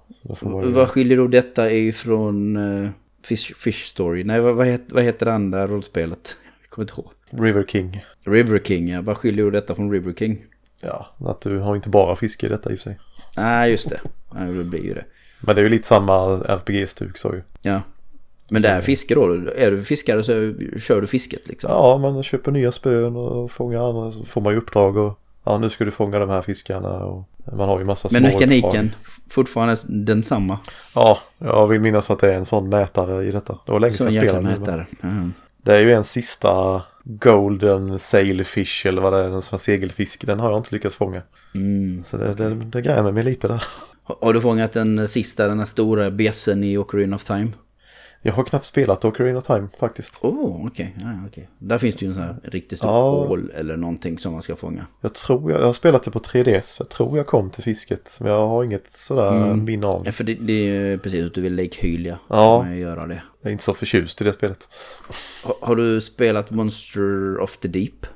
[0.65, 0.73] Ju...
[0.73, 2.91] Vad skiljer då detta ifrån uh,
[3.25, 4.25] Fish, Fish Story?
[4.25, 6.37] Nej, vad, vad, heter, vad heter det andra rollspelet?
[6.63, 7.45] Jag kommer inte ihåg.
[7.45, 8.05] River King.
[8.25, 9.03] River King, ja.
[9.03, 10.45] Vad skiljer då detta från River King?
[10.81, 12.99] Ja, att du har inte bara fiske i detta i och för sig.
[13.37, 14.01] Nej, just det.
[14.35, 15.05] Nej, det blir ju det.
[15.43, 17.43] Men det är ju lite samma RPG-stuk så ju.
[17.63, 17.81] Ja.
[18.51, 19.25] Men det är fiske då.
[19.57, 21.71] Är du fiskare så kör du fisket liksom.
[21.71, 24.13] Ja, man köper nya spön och fångar andra.
[24.13, 26.89] Så får man ju uppdrag och ja, nu ska du fånga de här fiskarna.
[26.89, 28.41] Och man har ju massa små Men uppdrag.
[28.49, 28.95] mekaniken
[29.31, 30.59] fortfarande densamma.
[30.95, 33.59] Ja, jag vill minnas att det är en sån mätare i detta.
[33.67, 34.41] Det var länge sedan jag spelade.
[34.41, 34.87] men- mätare.
[35.01, 35.33] Mhm.
[35.65, 40.27] Det är ju en sista Golden Sailfish eller vad det är, en sån här segelfisk.
[40.27, 41.23] Den har jag inte lyckats fånga.
[41.55, 42.05] Mm.
[42.07, 43.63] Så det, det, det grämer mig lite där.
[44.03, 47.53] Har- du fångat den sista, den här stora bjässen i Ocarina of Time?
[48.25, 50.19] Jag har knappt spelat Ocarina of Time faktiskt.
[50.21, 50.97] Oh, okej.
[51.01, 51.49] Ja, okej.
[51.59, 53.11] Där finns det ju en sån här riktigt stor Ja.
[53.29, 54.87] ål eller någonting som man ska fånga.
[55.01, 56.77] Jag tror jag, jag har spelat det på 3DS.
[56.79, 58.17] Jag tror jag kom till fisket.
[58.21, 59.65] Men jag har inget sådär Mm.
[59.65, 60.03] minne av.
[60.07, 62.19] Ja, för det, det är ju precis att du vill Lake Hylia.
[62.29, 62.73] Ja.
[62.75, 63.23] Göra det.
[63.43, 64.69] Jag är inte så förtjust i det spelet.
[65.45, 68.07] Har, har du spelat Monster of the Deep?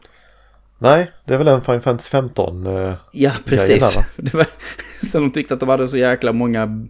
[0.79, 2.67] Nej, det är väl en Final Fantasy 15.
[2.67, 3.97] eh, Ja, precis.
[4.33, 4.47] Var,
[5.07, 6.87] så de tyckte att de hade så jäkla många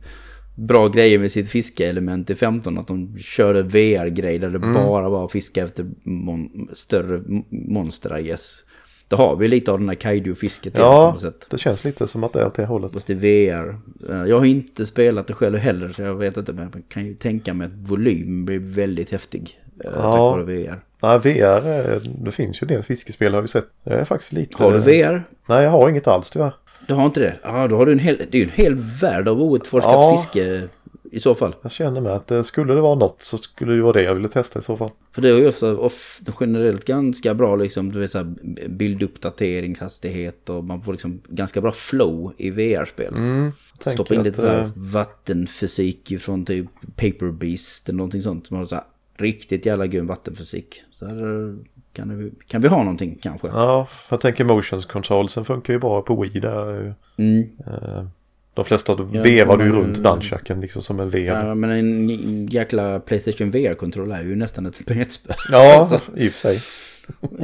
[0.55, 2.79] bra grejer med sitt fiskeelement i 15.
[2.79, 4.72] Att de körde VR-grejer där det Mm.
[4.75, 8.62] bara var att fiska efter mon- större monster, I guess.
[9.09, 11.16] Då har vi lite av den här kaiju-fisket Ja,
[11.51, 12.92] det känns lite som att det är åt det hållet.
[12.92, 13.79] Fast i VR.
[14.11, 16.53] Eh, Jag har inte spelat det själv heller så jag vet inte.
[16.53, 19.61] Men jag kan ju tänka mig att volym blir väldigt häftig.
[19.85, 20.31] Eh, Tack Ja.
[20.31, 20.81] vare VR.
[21.03, 23.67] Nej, VR, är- det finns ju en del fiskespel har vi sett.
[23.85, 24.62] Det är faktiskt lite...
[24.62, 25.25] Har du VR?
[25.49, 26.55] Nej, jag har inget alls tyvärr.
[26.87, 27.37] Du har inte det?
[27.43, 30.17] Ja, då har du en hel, det är ju en hel värld av outforskat Ja.
[30.17, 30.69] fiske
[31.12, 31.55] i så fall.
[31.62, 34.15] Jag känner med att eh, skulle det vara något så skulle det vara det jag
[34.15, 34.91] ville testa i så fall.
[35.15, 38.35] För det är ju ofta, ofta generellt ganska bra liksom, du vet så här,
[38.69, 43.15] bilduppdateringshastighet och man får liksom ganska bra flow i VR-spel.
[43.17, 48.23] Mm, Stoppa in lite att, så här eh, vattenfysik från typ Paper Beast eller någonting
[48.23, 48.47] sånt.
[48.47, 48.85] Som har så här
[49.19, 50.83] riktigt jävla grym vattenfysik.
[50.93, 51.17] Så här,
[51.49, 51.55] eh,
[51.93, 53.49] kan, vi, kan vi ha någonting kanske.
[53.49, 56.95] Ja, jag tänker motions controlsen funkar ju bra på Wii där.
[57.17, 57.49] Mm.
[57.67, 58.07] eh,
[58.55, 61.25] De flesta Ja, vevar du runt nunchucken liksom som en vev.
[61.27, 65.37] Ja, men en jäkla Playstation VR-kontroll är ju nästan ett brädspel.
[65.53, 66.59] Ja, i och för sig.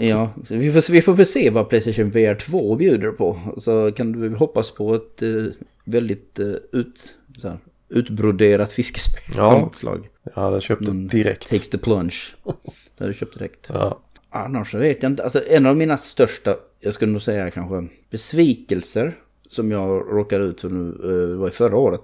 [0.09, 3.39] Ja, vi får, vi får väl se vad Playstation VR 2 bjuder på.
[3.57, 5.29] Så kan du hoppas på ett eh,
[5.85, 6.39] väldigt
[6.73, 7.59] ut, så här,
[7.89, 9.43] utbroderat fiskespel Ja.
[9.43, 10.09] av något slag.
[10.35, 11.09] Jag hade köpt Mm.
[11.09, 11.51] det direkt.
[11.51, 12.17] Takes the plunge.
[12.99, 13.67] Det har du köpt direkt.
[13.73, 14.01] Ja.
[14.31, 15.25] Annars vet jag inte.
[15.25, 19.15] Alltså en av mina största, jag skulle nog säga kanske, besvikelser
[19.49, 22.01] som jag råkade ut för nu, eh, det var i förra året.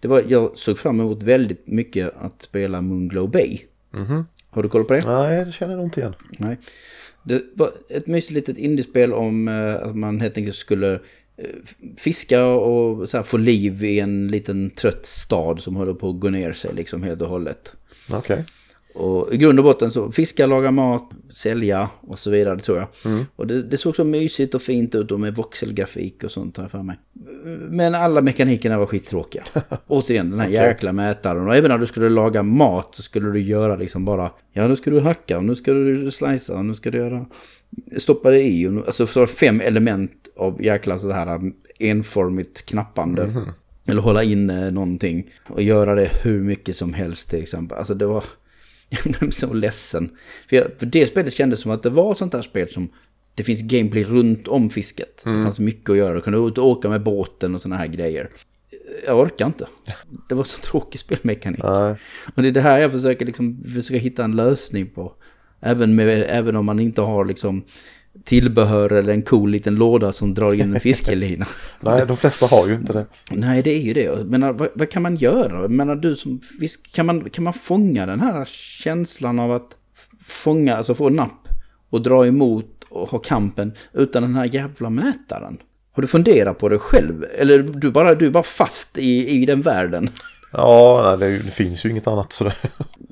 [0.00, 3.58] Det var, jag såg fram emot väldigt mycket att spela Moonglow Bay.
[3.90, 4.24] Mhm.
[4.50, 5.02] Har du koll på det?
[5.06, 6.14] Nej, det känner jag inte igen.
[6.38, 6.58] Nej.
[7.24, 11.00] Det var ett mysigt litet indiespel om eh, att man helt enkelt skulle eh,
[11.96, 16.20] fiska och så här, få liv i en liten trött stad som håller på att
[16.20, 17.72] gå ner sig liksom helt och hållet.
[18.10, 18.44] Okej.
[18.94, 22.88] Och i grund och botten så fiska, laga mat, sälja och så vidare tror jag.
[23.36, 26.64] Och det, det såg så mysigt och fint ut och med voxelgrafik och sånt har
[26.64, 26.98] jag för mig.
[27.70, 29.42] Men alla mekanikerna var skittråkiga.
[29.86, 30.56] Återigen den här Okej.
[30.56, 31.46] jäkla mätaren.
[31.46, 34.76] Och även när du skulle laga mat så skulle du göra liksom bara, ja nu
[34.76, 37.26] ska du hacka och nu ska du slicea och nu ska du göra,
[37.98, 38.68] stoppa det i.
[38.68, 43.44] Och nu, alltså så fem element av jäkla så här enformigt knappande.
[43.86, 47.78] Eller hålla inne någonting och göra det hur mycket som helst till exempel.
[47.78, 48.24] Alltså det var...
[48.88, 50.10] Jag blev så ledsen.
[50.48, 52.88] För, jag, för det spelet kändes som att det var sånt där spel som...
[53.34, 55.20] Det finns gameplay runt om fisket.
[55.24, 56.14] Det fanns mycket att göra.
[56.14, 58.30] Du kunde ut och åka med båten och såna här grejer.
[59.06, 59.66] Jag orkar inte.
[60.28, 61.62] Det var så tråkig spelmekanik.
[61.62, 61.96] Nej.
[62.34, 65.12] Och det är det här jag försöker liksom försöka hitta en lösning på.
[65.60, 67.64] Även, med, även om man inte har liksom
[68.24, 71.46] tillbehör eller en cool liten låda som drar in en fiskelina.
[71.80, 73.06] Nej, de flesta har ju inte det.
[73.30, 74.24] Nej, det är ju det.
[74.24, 75.68] Men vad, vad kan man göra?
[75.68, 78.44] Men du som fisk, kan man, kan man fånga den här
[78.82, 79.76] känslan av att
[80.24, 81.48] fånga, alltså få napp
[81.90, 85.58] och dra emot och ha kampen utan den här jävla mätaren?
[85.92, 87.24] Har du funderat på det själv?
[87.38, 90.10] Eller du bara, du är bara fast i, i den världen?
[90.52, 92.56] Ja, det, finns ju inget annat sådär.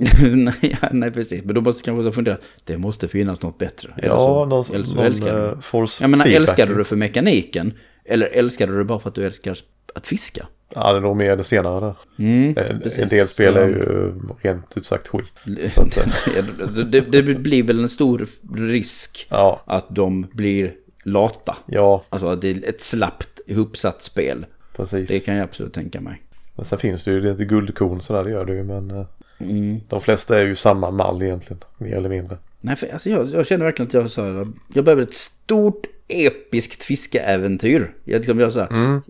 [0.34, 1.44] nej, nej, precis.
[1.44, 2.36] Men då måste kanske fundera.
[2.64, 3.94] Det måste finnas något bättre.
[4.03, 7.72] Ja, någon, som någon, älskar uh, force Jag menar, älskar du det för mekaniken?
[8.05, 9.57] Eller älskar du det bara för att du älskar
[9.94, 10.46] att fiska?
[10.74, 11.94] Ja, det är nog mer det senare där.
[12.18, 15.34] Mm, en, en, del spel är ju rent ut sagt skit.
[15.76, 18.26] Att, det, det, blir väl en stor
[18.57, 19.62] risk ja.
[19.66, 20.74] att de blir
[21.05, 21.57] lata.
[21.66, 22.05] Ja.
[22.09, 24.46] Alltså att det är ett slappt ihopsatt spel.
[24.76, 25.09] Precis.
[25.09, 26.22] Det kan jag absolut tänka mig.
[26.57, 28.62] Men sen finns det ju lite guldkorn sådär, det gör det ju.
[28.62, 29.07] Men eh,
[29.41, 29.80] mm.
[29.88, 32.38] de flesta är ju samma mall egentligen, mer eller mindre.
[32.61, 36.82] Nej, för alltså jag, jag känner verkligen att jag så jag behöver ett stort episkt
[36.82, 37.95] fiskeäventyr.
[38.05, 39.01] Jag, liksom, jag, så här, mm.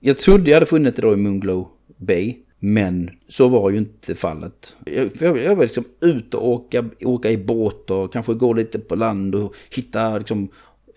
[0.00, 2.36] jag trodde jag hade funnit det då i Moonglow Bay.
[2.62, 4.76] Men så var ju inte fallet.
[4.84, 8.78] Jag, jag, jag var liksom ut och åka, åka i båt och kanske gå lite
[8.78, 10.48] på land och hitta liksom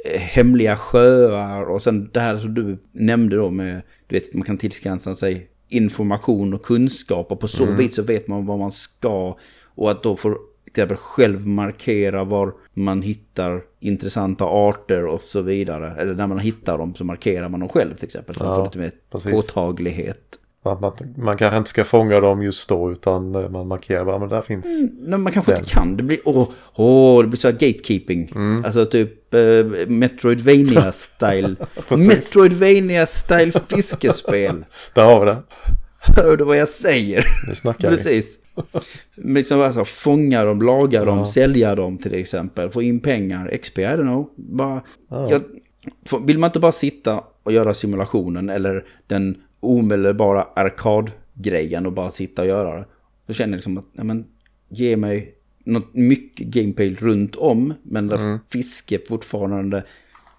[0.05, 4.43] Eh, hemliga sjöar och sen det här som du nämnde då med, du vet, man
[4.43, 7.77] kan tillskansa sig information och kunskap och på så mm.
[7.77, 9.37] vis så vet man vad man ska
[9.75, 10.29] och att då få
[10.73, 15.91] till exempel själv markera var man hittar intressanta arter och så vidare.
[16.01, 18.35] Eller när man hittar dem så markerar man dem själv till exempel.
[18.39, 19.31] Ja, man får lite mer precis.
[19.31, 20.39] påtaglighet.
[20.65, 24.19] Man, man, man kanske inte ska fånga dem just då utan eh, man markerar bara
[24.19, 24.65] men där finns
[25.05, 25.59] mm, Man kanske den.
[25.59, 25.97] inte kan.
[25.97, 28.31] Det blir, åh, åh, det blir så här gatekeeping.
[28.35, 28.65] Mm.
[28.65, 31.55] Alltså typ eh, metroidvania style
[31.89, 34.65] metroidvania style fiskespel.
[34.93, 35.37] Där har vi det.
[36.05, 37.25] Hör du vad jag säger?
[37.47, 38.39] Nu snackar Precis.
[39.15, 41.05] liksom alltså, fånga dem, laga ja.
[41.05, 42.69] dem, sälja dem till exempel.
[42.69, 44.29] Få in pengar, XP, I don't know.
[44.35, 45.29] Bara, ja.
[45.29, 45.41] jag,
[46.25, 52.41] vill man inte bara sitta och göra simulationen eller den omedelbara arkadgrejen och bara sitta
[52.41, 52.85] och göra det.
[53.27, 54.25] Då känner jag liksom att, nej men,
[54.69, 58.39] ge mig något mycket gameplay runt om, men där mm.
[58.49, 59.83] fiske fortfarande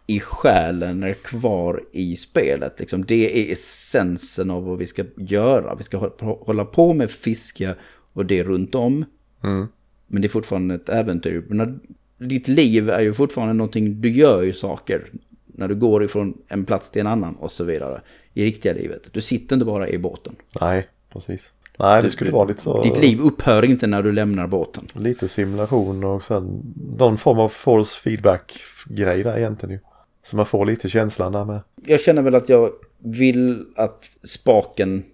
[0.07, 2.81] i själen är kvar i spelet.
[2.81, 5.75] Liksom, det är essensen av vad vi ska göra.
[5.75, 7.75] Vi ska hålla på med fiske
[8.13, 9.05] och det runt om.
[9.43, 9.67] Mm.
[10.07, 11.45] Men det är fortfarande ett äventyr.
[11.49, 11.81] Men
[12.19, 15.11] ditt liv är ju fortfarande någonting, du gör ju saker.
[15.47, 18.01] När du går ifrån en plats till en annan och så vidare
[18.35, 19.03] i riktiga livet.
[19.13, 20.37] Du sitter inte bara i båten.
[20.61, 21.53] Nej, precis.
[21.79, 22.83] Nej, det skulle du, vara lite så...
[22.83, 24.85] Ditt liv upphör inte när du lämnar båten.
[24.95, 29.81] Lite simulation och sen någon form av force feedback-grej där egentligen ju.
[30.23, 31.61] Så man får lite känslan där med.
[31.87, 35.05] Jag känner väl att jag vill att spaken,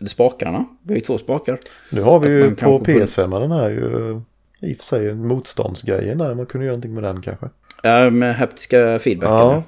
[0.00, 1.58] eller spakarna, vi har ju två spakar.
[1.90, 4.20] Nu har vi ju på PS5 den här ju
[4.60, 7.48] i och för sig motståndsgrejen där, man kunde göra någonting med den kanske.
[7.82, 9.56] Ja, med haptiska feedbacken.
[9.56, 9.62] Ja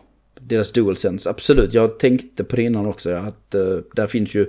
[0.47, 1.30] deras DualSense.
[1.30, 3.11] Absolut, jag tänkte på det innan också.
[3.11, 4.47] Att uh, där finns ju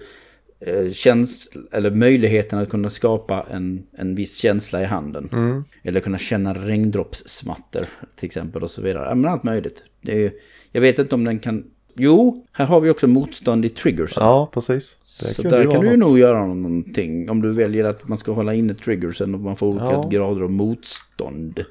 [0.67, 5.29] uh, känsla, eller möjligheten att kunna skapa en, en viss känsla i handen.
[5.33, 5.63] Mm.
[5.83, 7.85] Eller kunna känna regndroppssmatter
[8.15, 9.15] till exempel och så vidare.
[9.15, 9.83] Men allt möjligt.
[10.01, 10.31] Det är,
[10.71, 11.63] jag vet inte om den kan...
[11.99, 14.23] Jo, här har vi också motstånd i triggersen.
[14.23, 14.97] Ja, precis.
[15.01, 17.29] Det så där kan du ju nog göra någonting.
[17.29, 20.09] Om du väljer att man ska hålla inne triggersen och man får olika ja.
[20.11, 21.65] grader av motstånd.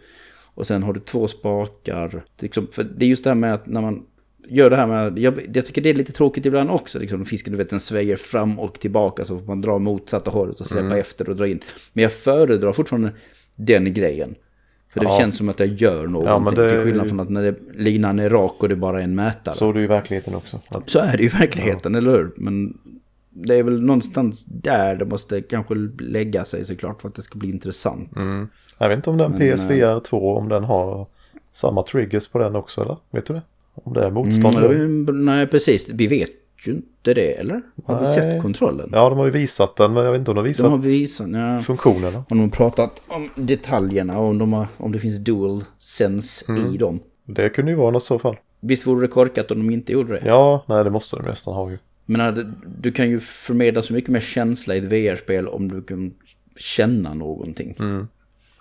[0.55, 2.25] Och sen har du två spakar.
[2.41, 4.03] Liksom, för det är just det här med att när man
[4.49, 7.53] gör det här med, jag, jag tycker det är lite tråkigt ibland också, liksom fisken
[7.53, 10.87] du vet den svänger fram och tillbaka så får man dra motsatta hållet och släppa
[10.87, 11.01] mm.
[11.01, 11.61] efter och dra in.
[11.93, 13.13] Men jag föredrar fortfarande
[13.57, 14.35] den grejen.
[14.93, 15.19] För det ja.
[15.19, 16.59] känns som att jag gör någonting.
[16.59, 16.71] Ja, det...
[16.71, 19.55] Till skillnad från att när det, linan är rak och det bara är en mätare.
[19.55, 20.59] Så är det ju i verkligheten också.
[20.69, 20.91] Att...
[20.91, 21.99] Så är det ju i verkligheten, ja.
[21.99, 22.33] eller hur?
[22.37, 22.79] Men
[23.31, 27.39] det är väl någonstans där det måste kanske lägga sig såklart för att det ska
[27.39, 28.17] bli intressant.
[28.17, 28.49] Mm.
[28.79, 31.07] Jag vet inte om den Men, PSVR 2, om den har
[31.53, 32.97] samma triggers på den också eller?
[33.11, 33.43] Vet du det?
[33.85, 34.57] Om det är motstånd.
[34.57, 35.89] Mm, nej, precis.
[35.89, 36.31] Vi vet
[36.67, 37.63] ju inte det, eller?
[37.85, 38.05] Har nej.
[38.05, 38.91] vi sett kontrollen?
[38.93, 40.73] Ja, de har ju visat den, men jag vet inte om de har visat, de
[40.73, 41.61] har visat ja.
[41.63, 42.19] funktionerna.
[42.19, 46.45] Om de har pratat om detaljerna och om, de har, om det finns dual sense
[46.49, 46.75] mm.
[46.75, 47.01] i dem.
[47.25, 48.37] Det kunde ju vara något i så fall.
[48.61, 50.23] Visst vore det korkat om de inte gjorde det?
[50.27, 51.79] Ja, nej det måste de nästan ha ju.
[52.05, 56.15] Men du kan ju förmedla så mycket mer känsla i ett VR-spel om du kan
[56.57, 57.77] känna någonting.
[57.79, 58.09] Mm.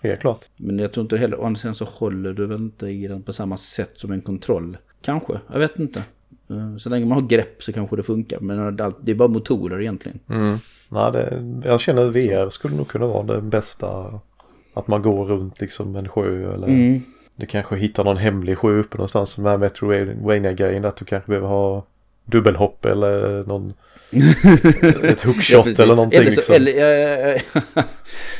[0.03, 0.45] Helt klart.
[0.57, 3.23] Men jag tror inte heller, å andra sidan så håller du väl inte i den
[3.23, 4.77] på samma sätt som en kontroll.
[5.05, 6.03] Kanske, jag vet inte.
[6.49, 8.39] Eh, så länge man har grepp så kanske det funkar.
[8.39, 10.19] Men det är bara motorer egentligen.
[10.29, 10.57] Mm.
[10.89, 14.19] Nej, det, jag känner att VR skulle nog kunna vara det bästa.
[14.73, 17.01] Att man går runt liksom en sjö eller mm.
[17.35, 20.85] du kanske hittar någon hemlig sjö uppe någonstans med Metroidvania-grejen.
[20.85, 21.85] Att du kanske behöver ha
[22.25, 23.73] dubbelhopp eller någon
[25.03, 26.19] ett hookshot ja, eller någonting.
[26.19, 26.55] Eller så, liksom.
[26.55, 26.87] eller, ja,
[27.35, 27.83] ja,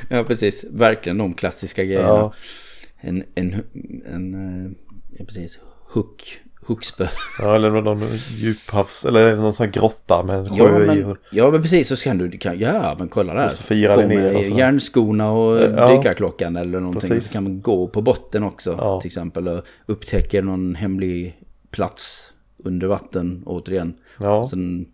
[0.09, 0.65] ja, precis.
[0.71, 2.31] Verkligen de klassiska grejerna.
[2.97, 3.63] En, en,
[4.05, 4.75] en,
[5.17, 5.59] Ja, precis.
[5.87, 6.44] Hook.
[6.65, 7.07] Hookspö.
[7.39, 11.51] Ja, eller någon djuphavs, eller någon sån här grotta med en Ja sjö men, ja
[11.51, 13.49] men precis så kan du, kan, ja men kolla där.
[13.49, 14.59] Fira ner med och sådär.
[14.59, 15.95] järnskorna och Ja.
[15.97, 17.09] dykarklockan eller någonting.
[17.09, 17.27] Precis.
[17.27, 19.01] Så kan man gå på botten också Ja.
[19.01, 19.47] till exempel.
[19.47, 21.39] Och upptäcker någon hemlig
[21.71, 23.93] plats under vatten återigen.
[24.19, 24.85] Ja, Sen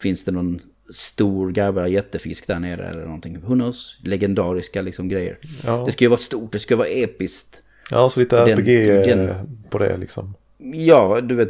[0.00, 0.60] finns det någon
[0.94, 3.40] stor gabba jättefisk där nere eller någonting.
[3.40, 3.96] Who knows?
[4.02, 5.38] Legendariska liksom grejer.
[5.64, 5.82] ja.
[5.86, 7.62] Det ska ju vara stort, det ska vara episkt.
[7.90, 9.34] ja, så lite RPG den-
[9.70, 10.34] på det liksom.
[10.74, 11.48] Ja, du vet,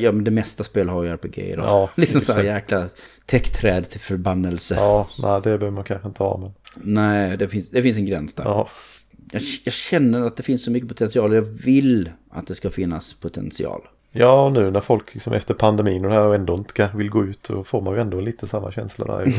[0.00, 1.64] ja, men det mesta spel har ju RPG idag.
[1.66, 2.88] Ja, liksom så här jäkla
[3.26, 4.74] täckträd till förbannelse.
[4.74, 6.52] Ja, nej det behöver man kanske inte ha men.
[6.94, 8.44] Nej, det finns, det finns en gräns där.
[8.44, 8.68] Ja,
[9.32, 11.34] Jag, jag känner att det finns så mycket potential.
[11.34, 13.80] Jag vill att det ska finnas potential.
[14.12, 17.24] ja nu när folk liksom efter pandemin och det här och ändå inte vill gå
[17.24, 19.32] ut då får man ju ändå lite samma känsla där.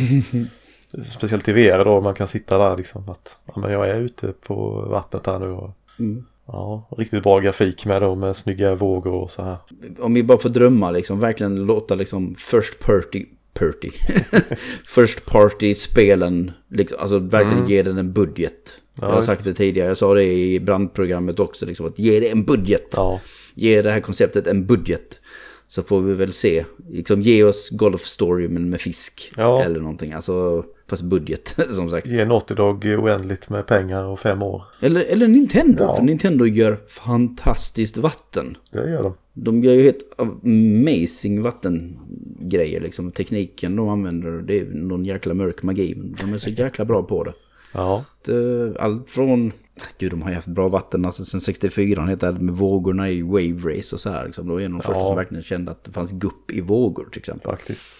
[1.11, 4.27] Speciellt i VR då man kan sitta där liksom att ja, men jag är ute
[4.27, 6.25] på vattnet här nu och Mm.
[6.47, 9.57] Ja, riktigt bra grafik med då med snygga vågor och så här.
[9.99, 13.91] Om vi bara får drömma liksom, verkligen låta liksom first party, party,
[14.85, 18.73] first party-spelen, liksom, alltså verkligen ge den en budget.
[19.01, 22.29] jag har sagt det tidigare, jag sa det i brandprogrammet också, liksom, att ge det
[22.29, 22.93] en budget.
[22.95, 23.19] Ja,
[23.57, 25.19] Ge det här konceptet en budget.
[25.67, 26.65] Så får vi väl se.
[26.91, 29.31] Liksom ge oss Golf Story men med fisk.
[29.37, 29.63] Ja.
[29.63, 30.13] Eller någonting.
[30.13, 32.07] Alltså fast budget som sagt.
[32.07, 34.63] ge Naughty Dog oändligt med pengar och fem år.
[34.81, 35.83] Eller, eller Nintendo.
[35.83, 35.95] Ja.
[35.95, 38.57] För Nintendo gör fantastiskt vatten.
[38.71, 39.13] Det gör de.
[39.33, 43.11] De gör ju helt amazing vattengrejer liksom.
[43.11, 44.31] Tekniken de använder.
[44.31, 45.93] Det är någon jäkla mörk magi.
[45.97, 47.33] Men de är så jäkla bra på det.
[47.73, 49.51] Ja, Det- Allt från...
[49.97, 52.05] Gud, de har ju haft bra vatten alltså sen 64.
[52.05, 54.25] heter det med vågorna i Wave Race och så här.
[54.25, 54.49] Liksom.
[54.49, 55.07] En av de första Ja.
[55.07, 57.51] som verkligen kände att det fanns gupp i vågor till exempel.
[57.51, 57.95] faktiskt.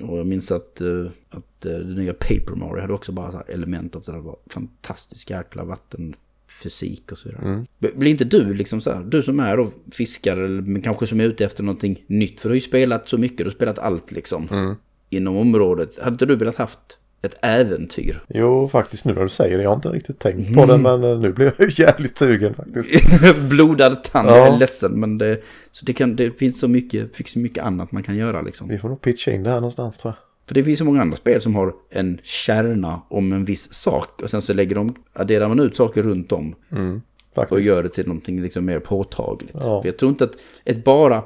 [0.00, 3.96] Och jag minns att, eh, att eh, det nya Paper Mario hade också bara element
[3.96, 4.18] av det där.
[4.18, 7.64] var fantastisk jäkla vattenfysik och så vidare.
[7.78, 11.06] B- Blir inte du liksom så här, du som är då fiskare, eller men kanske
[11.06, 12.40] som är ute efter någonting nytt.
[12.40, 14.76] För du har ju spelat så mycket, du har spelat allt liksom.
[15.10, 15.98] Inom området.
[15.98, 18.24] Hade inte du velat haft ett äventyr?
[18.28, 19.62] Jo, faktiskt nu när du säger det.
[19.62, 22.90] Jag har inte riktigt tänkt på det men eh, nu blir jag jävligt sugen faktiskt.
[23.48, 24.36] Blodad tand, Ja.
[24.36, 24.92] jag är ledsen.
[25.00, 25.40] Men det,
[25.70, 28.68] så det, kan, det finns så mycket, finns så mycket annat man kan göra liksom.
[28.68, 30.18] Vi får nog pitcha in det här någonstans tror jag.
[30.48, 34.22] För det finns så många andra spel som har en kärna om en viss sak.
[34.22, 36.52] Och sen så lägger de, adderar man ut saker runt om.
[36.52, 37.68] Och Faktiskt.
[37.68, 39.56] gör det till någonting liksom mer påtagligt.
[39.60, 39.82] Ja.
[39.84, 40.32] Jag tror inte att
[40.64, 41.22] ett bara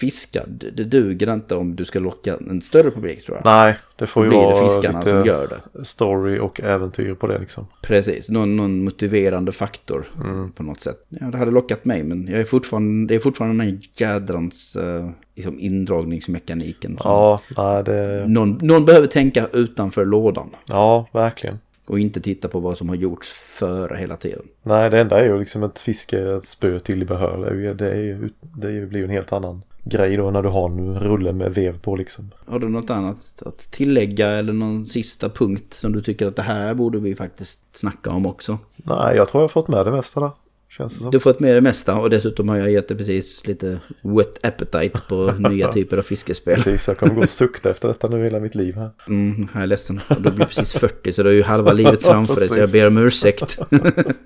[0.00, 3.44] fiska, det, det duger inte om du ska locka en större publik tror jag.
[3.44, 5.84] Nej, det får ju blir det vara fiskarna lite som gör det.
[5.84, 7.66] story och äventyr på det liksom.
[7.82, 10.52] Precis, någon, någon motiverande faktor Mm.
[10.52, 11.04] på något sätt.
[11.08, 14.76] Ja, det hade lockat mig, men jag är fortfarande, det är fortfarande den här jädrans
[14.76, 16.98] eh, liksom indragningsmekaniken.
[17.04, 18.24] Ja, nej det...
[18.28, 20.50] Någon, någon behöver tänka utanför lådan.
[20.68, 21.58] Ja, verkligen.
[21.86, 24.42] Och inte titta på vad som har gjorts före hela tiden.
[24.62, 27.50] Nej, det enda är ju liksom ett fiskespö till behör.
[27.54, 30.68] Det, det, är ju, det blir ju en helt annan grej då när du har
[30.68, 32.30] en rulle med vev på liksom.
[32.46, 36.42] Har du något annat att tillägga eller någon sista punkt som du tycker att det
[36.42, 38.58] här borde vi faktiskt snacka om också?
[38.76, 40.30] Nej, jag tror jag har fått med det mesta där.
[40.68, 41.10] Känns det som.
[41.10, 44.46] Du har fått med det mesta och dessutom har jag gett dig precis lite wet
[44.46, 46.54] appetite på nya typer av fiskespel.
[46.54, 48.90] Precis, jag kommer gå och sukta efter detta nu hela mitt liv här.
[49.08, 50.00] Mm, jag är ledsen.
[50.08, 52.70] Och Du blir precis 40 så du har ju halva livet framför dig så jag
[52.70, 53.58] ber om ursäkt.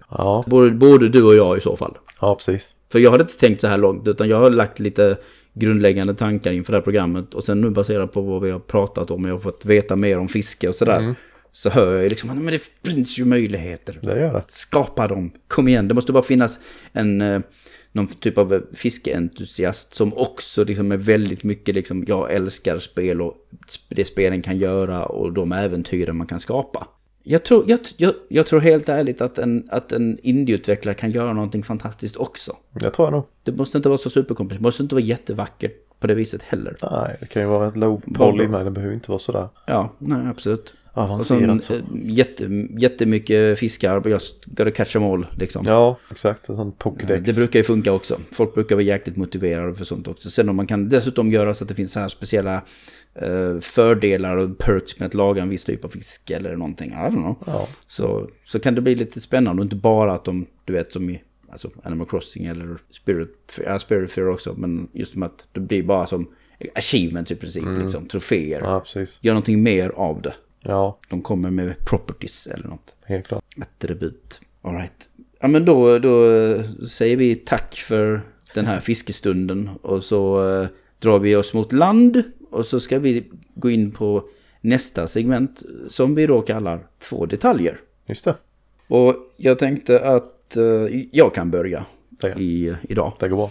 [0.09, 1.99] Ja, både, både du och jag i så fall.
[2.21, 2.75] ja precis.
[2.93, 5.17] För jag hade inte tänkt så här långt utan jag har lagt lite
[5.55, 7.35] grundläggande tankar inför det här programmet.
[7.35, 10.19] Och sen nu baserat på vad vi har pratat om jag har fått veta mer
[10.19, 11.15] om fiske och sådär.
[11.53, 13.99] Så hör jag ju liksom, men det finns ju möjligheter.
[14.03, 14.45] Det gör det.
[14.49, 15.89] Skapa dem, kom igen.
[15.89, 16.59] Det måste bara finnas
[16.93, 17.41] en, eh,
[17.93, 23.23] någon typ av eh, fiskeentusiast som också liksom är väldigt mycket liksom, jag älskar spel
[23.23, 23.35] och
[23.89, 26.87] det spelen kan göra och de äventyren man kan skapa.
[27.23, 31.33] Jag tror, jag, jag, jag tror helt ärligt att en, att en indieutvecklare kan göra
[31.33, 32.57] någonting fantastiskt också.
[32.73, 33.25] Det tror jag nog.
[33.45, 36.77] Det måste inte vara så superkomplext, det måste inte vara jättevackert på det viset heller.
[36.91, 38.67] Nej, det kan ju vara ett low poly med.
[38.67, 40.73] Det behöver inte vara sådär Ja, nej absolut.
[40.93, 41.65] Och så avancerat.
[41.65, 41.75] så.
[41.75, 42.45] eh, jätte,
[42.79, 45.65] jättemycket fiskar, just gotta catch them all liksom.
[45.67, 46.49] Ja, exakt.
[46.49, 47.25] En sån Pokédex.
[47.27, 48.21] Det brukar ju funka också.
[48.33, 50.31] Folk brukar vara jäkligt motiverade för sånt också.
[50.31, 52.61] Sen om man kan dessutom göra så att det finns så här speciella eh,
[53.61, 56.91] fördelar och perks med att laga en viss typ av fisk eller någonting.
[56.91, 57.37] I don't know.
[57.47, 57.69] Ja.
[57.89, 61.11] Så, så kan det bli lite spännande och inte bara att de, du vet som
[61.11, 64.55] i alltså Animal Crossing eller Spirit, ja, Spirit Fair också.
[64.59, 66.31] Men just med att det blir bara som
[66.75, 68.59] achievements i princip, liksom, troféer.
[68.59, 68.71] Mm.
[68.71, 69.19] ja, precis.
[69.23, 70.35] Gör någonting mer av det.
[70.63, 72.95] Ja, De kommer med properties eller något.
[73.05, 73.45] helt klart.
[73.61, 74.41] Attribut.
[74.63, 75.09] All right.
[75.41, 76.13] Ja men då, då
[76.89, 78.23] säger vi tack för
[78.55, 79.69] den här fiskestunden.
[79.83, 82.23] Och så eh, drar vi oss mot land.
[82.51, 83.25] Och så ska vi
[83.55, 84.25] gå in på
[84.61, 87.81] nästa segment som vi då kallar två detaljer.
[88.07, 88.35] Just det.
[88.89, 91.87] Och jag tänkte att eh, jag kan börja.
[92.09, 93.13] Det, i, idag.
[93.19, 93.51] det går bra.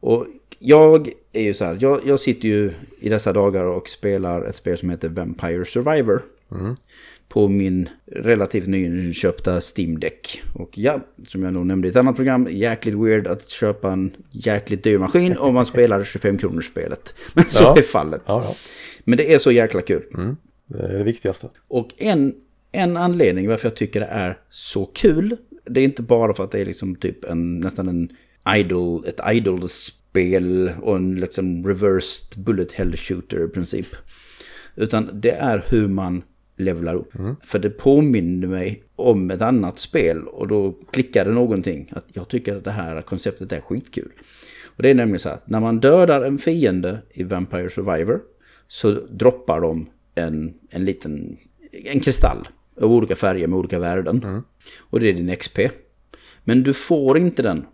[0.00, 0.26] Och
[0.58, 4.56] jag är ju så här, jag, jag sitter ju i dessa dagar och spelar ett
[4.56, 6.22] spel som heter Vampire Survivor.
[7.28, 10.42] På min relativt nyinköpta Steam Deck.
[10.54, 14.16] Och ja, som jag nog nämnde i ett annat program, jäkligt weird att köpa en
[14.30, 17.14] jäkligt dyr maskin om man spelar 25 kronors spelet.
[17.34, 17.74] Men så Ja.
[17.78, 18.22] är fallet.
[18.26, 18.56] Ja, ja.
[19.04, 20.02] Men det är så jäkla kul.
[20.66, 21.48] Det är det viktigaste.
[21.68, 22.34] Och en,
[22.72, 26.50] en anledning varför jag tycker det är så kul, det är inte bara för att
[26.50, 28.08] det är liksom typ en, nästan en
[28.56, 33.86] idol, ett idol-spel och en liksom reversed bullet hell shooter i princip.
[34.76, 36.22] Utan det är hur man
[36.62, 37.12] levlar upp.
[37.42, 41.92] För det påminner mig om ett annat spel och då klickade någonting.
[41.92, 44.12] Att jag tycker att det här konceptet är skitkul.
[44.76, 48.20] Och det är nämligen så att när man dödar en fiende i Vampire Survivor
[48.68, 51.36] så droppar de en, en liten
[51.84, 52.48] en kristall
[52.80, 54.22] av olika färger med olika värden.
[54.78, 55.58] Och det är din XP.
[56.44, 57.64] Men du får inte den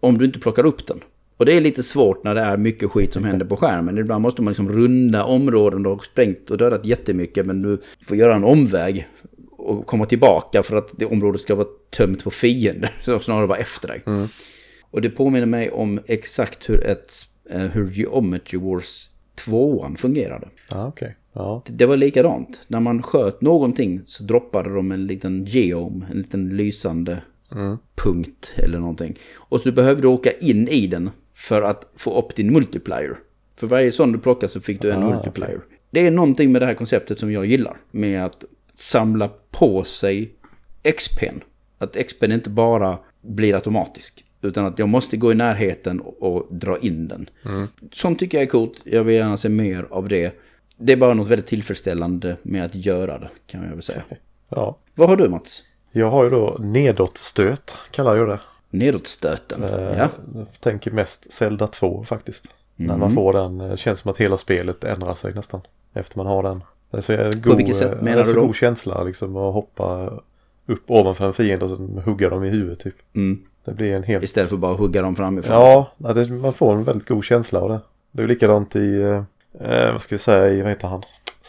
[0.00, 1.00] om du inte plockar upp den.
[1.42, 3.98] Och det är lite svårt när det är mycket skit som händer på skärmen.
[3.98, 8.34] Ibland måste man liksom runda områden och sprängt och dödat jättemycket men du får göra
[8.34, 9.08] en omväg
[9.50, 11.66] och komma tillbaka för att det området ska vara
[11.96, 12.90] tömt på fiender.
[13.02, 14.28] Så snarare vara efter dig.
[14.90, 17.12] Och det påminner mig om exakt hur, ett,
[17.50, 20.48] eh, hur Geometry Wars 2 fungerade.
[20.70, 21.16] Ja, okej.
[21.32, 21.62] Ja.
[21.66, 22.60] Det var likadant.
[22.66, 27.22] När man sköt någonting så droppade de en liten geom, en liten lysande
[27.94, 29.18] punkt eller någonting.
[29.34, 33.18] Och så behövde du åka in i den för att få upp din multiplier.
[33.56, 35.60] För varje sån du plockar så fick du en Ah, multiplier.
[35.90, 37.76] Det är någonting med det här konceptet som jag gillar.
[37.90, 40.32] Med att samla på sig
[40.82, 41.40] XP'n.
[41.78, 44.24] Att XP'n inte bara blir automatisk.
[44.42, 47.30] Utan att jag måste gå i närheten och, dra in den.
[47.92, 48.80] Sånt tycker jag är coolt.
[48.84, 50.40] Jag vill gärna se mer av det.
[50.76, 54.04] Det är bara något väldigt tillfredsställande med att göra det, kan jag väl säga.
[54.48, 54.78] ja.
[54.94, 55.62] Vad har du Mats?
[55.92, 58.40] Jag har ju då nedåtstöt, kallar jag det.
[58.72, 59.62] Nedåtstöten.
[59.62, 60.08] Eh, Ja.
[60.34, 62.54] Jag tänker mest Zelda 2 faktiskt.
[62.76, 65.60] När man får den, eh, känns som att hela spelet ändrar sig nästan.
[65.94, 66.62] Efter man har den.
[66.90, 67.00] Det är
[67.32, 68.46] så god, vilket sätt eh, menar det är så du då?
[68.46, 70.10] god känsla liksom att hoppa
[70.66, 72.94] upp ovanför en fiende och sen hugga dem i huvudet typ.
[73.14, 73.42] Mm.
[73.64, 74.24] Det blir en helt...
[74.24, 75.56] Istället för bara att hugga dem framifrån.
[75.56, 77.80] Ja, det, man får en väldigt god känsla av det.
[78.12, 79.22] Det är likadant i, eh,
[79.60, 81.02] eh, vad ska vi säga, i, vad heter han?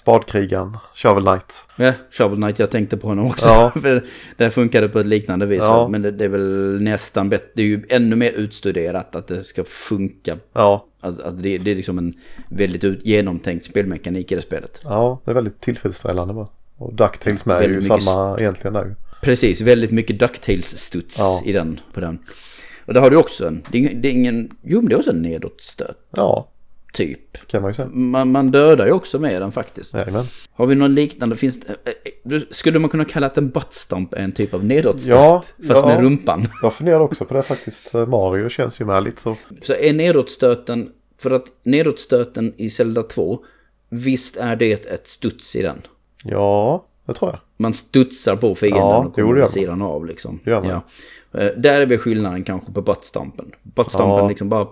[0.07, 1.65] Spadkrigaren, Shovel Knight.
[1.75, 3.47] Ja, Shovel Knight, jag tänkte på honom också.
[3.47, 3.71] Ja.
[3.81, 4.03] För
[4.37, 5.59] det funkade på ett liknande vis.
[5.61, 5.87] Ja.
[5.87, 7.47] Men det, det är väl nästan bättre.
[7.55, 10.37] Det är ju ännu mer utstuderat att det ska funka.
[10.53, 12.13] Ja, Alltså, att det, det är liksom en
[12.49, 14.81] väldigt ut, genomtänkt spelmekanik i det spelet.
[14.83, 16.47] ja, det är väldigt tillfredsställande bara.
[16.77, 18.95] Och Ducktails med är ju samma egentligen där ju.
[19.21, 21.41] Precis, väldigt mycket Ducktails-studs Ja.
[21.45, 22.19] i den, på den.
[22.85, 24.95] Och där har du också en, det är, ingen- det är ingen, jo men det
[24.95, 26.49] är också en nedåtstöt Ja,
[26.93, 27.47] typ.
[27.47, 27.87] kan man ju säga.
[27.91, 29.93] Man, man dödar ju också med den faktiskt.
[29.93, 30.25] Jajamän.
[30.53, 31.35] Har vi någon liknande?
[31.35, 35.09] Finns eh, eh, skulle man kunna kalla att en buttstomp är en typ av nedåtstöt?
[35.15, 35.85] Ja, Fast ja.
[35.85, 36.47] med rumpan.
[36.61, 37.93] Jag funderar också på det faktiskt.
[37.93, 39.35] Mario känns ju med lite så.
[39.61, 40.89] Så är nedåtstöten,
[41.21, 43.39] för att nedåtstöten i Zelda 2,
[43.89, 45.81] visst är det ett studs i den?
[46.23, 47.39] Ja, det tror jag.
[47.57, 50.39] Man studsar på fienden Ja, och kommer på sidan av liksom.
[50.43, 50.83] Ja.
[51.33, 53.51] Eh, Där är väl skillnaden kanske på buttstompen.
[53.63, 54.29] Buttstompen Ja.
[54.29, 54.67] liksom bara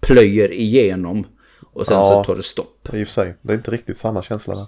[0.00, 1.26] plöjer igenom
[1.72, 2.08] och sen Ja.
[2.08, 2.88] så tar det stopp.
[2.92, 3.34] I och för sig.
[3.42, 4.66] Det är inte riktigt samma känsla där.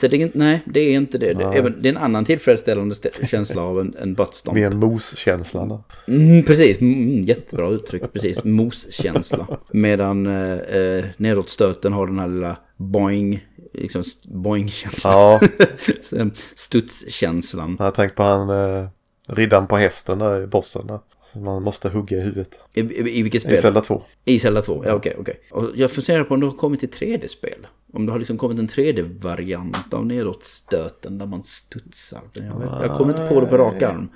[0.00, 1.32] Det är, inte- nej, det är inte det.
[1.32, 4.54] Det är, det är en annan tillfredsställande stä- känsla av en, en buttstomp.
[4.54, 5.82] Mer mos-känsla.
[6.08, 8.12] Mm, precis, mm, jättebra uttryck.
[8.12, 9.46] Precis, moskänsla.
[9.72, 13.44] Medan eh, eh, nedåtstöten har den här lilla boing,
[13.74, 15.12] liksom boing-känslan.
[15.14, 15.40] Ja,
[16.02, 17.76] Så, Studskänslan.
[17.78, 18.86] jag har tänkt på han eh,
[19.26, 20.98] riddaren på hästen där i bossen där.
[21.36, 22.60] Man måste hugga i huvudet.
[22.74, 23.58] I, i, I vilket I spel?
[23.58, 24.02] Zelda 2.
[24.24, 25.40] I Zelda 2, ja okej, okej.
[25.50, 27.66] Och jag funderar på om det har kommit till 3D-spel.
[27.92, 32.20] Om det har liksom kommit en 3D-variant av nedåtstöten där man studsar.
[32.32, 34.08] Jag, vet, jag kommer inte på det på rak arm.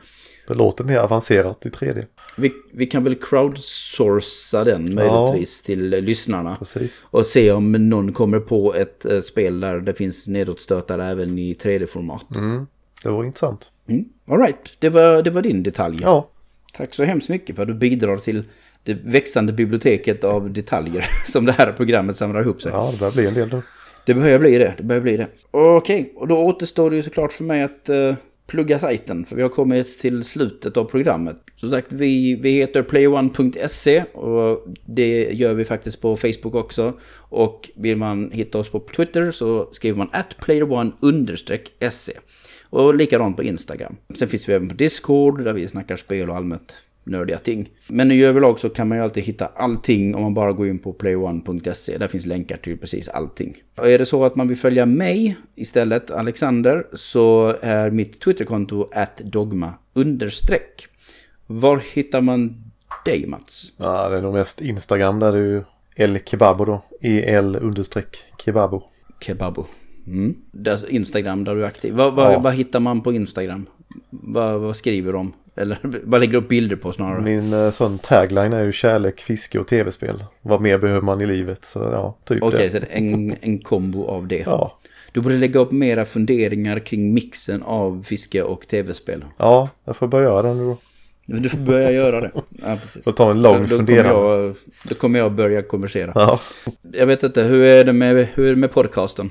[0.48, 2.04] Det låter mer avancerat i 3D.
[2.36, 6.56] Vi, vi kan väl crowdsourca den möjligtvis till eh, lyssnarna.
[6.56, 7.06] Precis.
[7.10, 11.54] Och se om någon kommer på ett eh, spel där det finns nedåtstötar även i
[11.54, 12.36] 3D-format.
[12.36, 12.66] Mm,
[13.02, 13.72] det vore intressant.
[13.88, 14.04] Mm.
[14.28, 15.98] All right, det var, det var din detalj.
[16.02, 16.28] Ja,
[16.76, 18.44] Tack så hemskt mycket för att du bidrar till
[18.82, 22.72] det växande biblioteket av detaljer som det här programmet samlar ihop sig.
[22.72, 23.62] ja det börjar bli en del nu.
[24.06, 25.28] Det börjar bli det, det börjar bli det.
[25.50, 28.14] Okej, och då återstår det ju såklart för mig att eh,
[28.46, 29.24] plugga sajten.
[29.26, 31.36] För vi har kommit till slutet av programmet.
[31.56, 36.92] Som sagt, vi, vi heter playone.se och det gör vi faktiskt på Facebook också.
[37.14, 42.12] Och vill man hitta oss på Twitter så skriver man at playerone-se.
[42.70, 43.96] Och likadant på Instagram.
[44.18, 46.74] Sen finns vi även på Discord där vi snackar spel och allmänt
[47.06, 47.70] nördiga ting.
[47.88, 50.78] Men i överlag så kan man ju alltid hitta allting om man bara går in
[50.78, 51.98] på playone.se.
[51.98, 53.56] Där finns länkar till precis allting.
[53.76, 58.88] Och är det så att man vill följa mig istället, Alexander, så är mitt Twitterkonto
[58.92, 60.86] att dogma understreck.
[61.46, 62.64] Var hittar man
[63.04, 63.72] dig Mats?
[63.76, 65.64] Ja, det är nog mest Instagram där det är
[65.96, 66.82] El Kebabo då.
[67.00, 68.82] EL understreck Kebabo.
[69.20, 69.66] Kebabo.
[70.06, 70.34] Mm.
[70.52, 71.94] Där, Instagram där du är aktiv.
[71.94, 72.38] Vad, vad, Ja.
[72.38, 73.66] vad hittar man på Instagram?
[74.10, 75.32] Vad, vad skriver de?
[75.56, 77.22] Eller vad lägger du upp bilder på snarare?
[77.22, 80.24] Min eh, sån tagline är ju kärlek, fiske och tv-spel.
[80.42, 81.64] Vad mer behöver man i livet?
[81.64, 82.70] Så ja, typ Okej, det.
[82.70, 84.42] så det är en, en kombo av det.
[84.46, 84.78] Ja.
[85.12, 89.24] Du borde lägga upp mera funderingar kring mixen av fiske och tv-spel.
[89.38, 90.76] ja, jag får börja göra det då.
[91.26, 92.30] Du får börja göra det.
[92.34, 93.04] Ja, precis.
[93.04, 94.54] Får ta en lång jag,
[94.88, 96.12] då kommer jag börja konversera.
[96.14, 96.40] Ja.
[96.92, 99.30] Jag vet inte, hur är det med, hur är det med podcasten?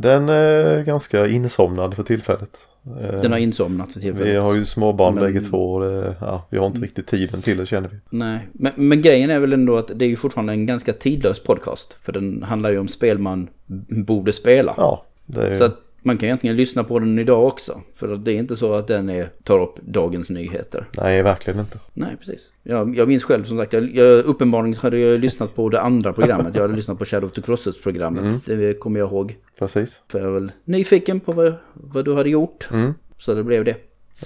[0.00, 2.58] Den är ganska insomnad för tillfället.
[3.00, 4.28] Eh, Den har insomnat för tillfället.
[4.28, 7.42] Vi har ju småbarn Men- bägge två och det, ja, vi har inte riktigt tiden
[7.42, 7.96] till det känner vi.
[8.10, 11.40] Nej, men, men grejen är väl ändå att det är ju fortfarande en ganska tidlös
[11.42, 11.96] podcast.
[12.02, 13.48] För den handlar ju om spel man
[13.88, 14.74] borde spela.
[14.76, 15.56] Ja, det är ju...
[15.56, 17.82] Så att man kan egentligen lyssna på den idag också.
[17.96, 20.88] För det är inte så att den är, tar upp dagens nyheter.
[20.96, 21.78] Nej, verkligen inte.
[21.94, 22.52] Nej, precis.
[22.62, 26.12] Jag, jag minns själv som sagt, jag, jag, uppenbarligen hade jag lyssnat på det andra
[26.12, 26.54] programmet.
[26.54, 28.40] Jag hade lyssnat på Shadow of the Crosses-programmet.
[28.44, 29.36] Det kommer jag ihåg.
[29.58, 30.00] Precis.
[30.08, 32.68] För jag var väl nyfiken på vad, vad du hade gjort.
[32.72, 32.94] Mm.
[33.18, 33.76] Så det blev det.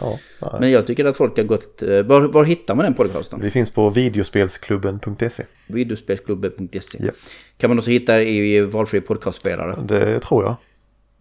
[0.00, 0.18] Ja.
[0.60, 1.82] Men jag tycker att folk har gått...
[1.82, 3.40] eh, Var, var hittar man den podcasten?
[3.40, 5.44] Vi finns på videospelsklubben.se.
[5.66, 6.98] Videospelsklubben.se.
[7.00, 7.10] Ja.
[7.56, 9.78] Kan man också hitta i, i valfri podcastspelare?
[9.88, 10.56] Det tror jag.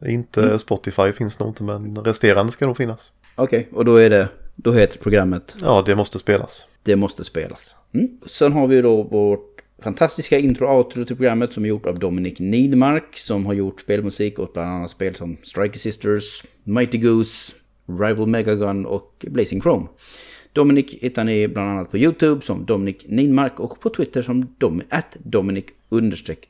[0.05, 0.59] Inte Mm.
[0.59, 3.13] Spotify finns nog inte men resterande ska nog finnas.
[3.35, 4.29] Okej, och då är det...
[4.55, 6.67] Då heter programmet Ja, det måste spelas.
[6.83, 7.75] Det måste spelas.
[7.93, 8.09] Mm.
[8.25, 11.99] Sen har vi då vårt fantastiska intro och outro till programmet som är gjort av
[11.99, 17.53] Dominic Nidmark som har gjort spelmusik åt bland annat spel som Striker Sisters, Mighty Goose,
[17.85, 19.87] Rival Megagun och Blazing Chrome.
[20.53, 24.81] Dominic hittar ni bland annat på YouTube som Dominic Nidmark och på Twitter som Dom
[25.23, 25.65] Dominic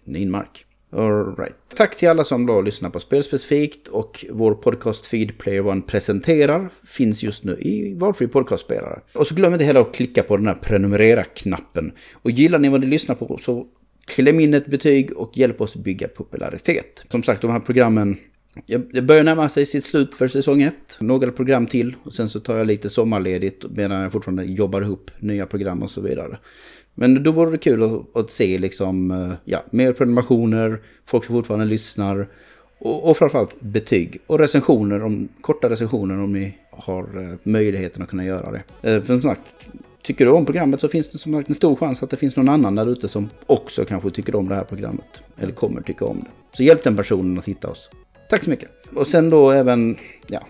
[0.04, 0.66] Nidmark.
[0.94, 1.56] All right.
[1.76, 7.24] Tack till alla som då lyssnar på Spelspecifikt och vår podcastfeed Player One presenterar finns
[7.24, 9.00] just nu i valfri podcastspelare.
[9.14, 11.92] Och så glöm inte heller att klicka på den här prenumerera-knappen.
[12.14, 13.68] Och gillar ni vad ni lyssnar på så
[14.06, 17.04] kläm in ett betyg och hjälp oss bygga popularitet.
[17.12, 18.18] Som sagt, de här programmen
[18.66, 20.74] jag- börjar närma sig sitt slut för säsong 1.
[21.00, 25.12] Några program till och sen så tar jag lite sommarledigt medan jag fortfarande jobbar ihop
[25.20, 26.40] nya program och så vidare.
[26.96, 31.36] Men då vore det kul att, att se liksom, eh, ja, mer prenumerationer, folk som
[31.36, 32.28] fortfarande lyssnar
[32.80, 38.10] och, och framförallt betyg och recensioner, om, korta recensioner om ni har eh, möjligheten att
[38.10, 38.92] kunna göra det.
[38.92, 39.68] Eh, för som sagt,
[40.02, 42.36] tycker du om programmet så finns det som sagt en stor chans att det finns
[42.36, 45.22] någon annan där ute som också kanske tycker om det här programmet.
[45.38, 46.58] Eller kommer tycka om det.
[46.58, 47.90] Så hjälp den personen att hitta oss.
[48.30, 48.70] Tack så mycket.
[48.96, 50.42] Och sen då även, ja,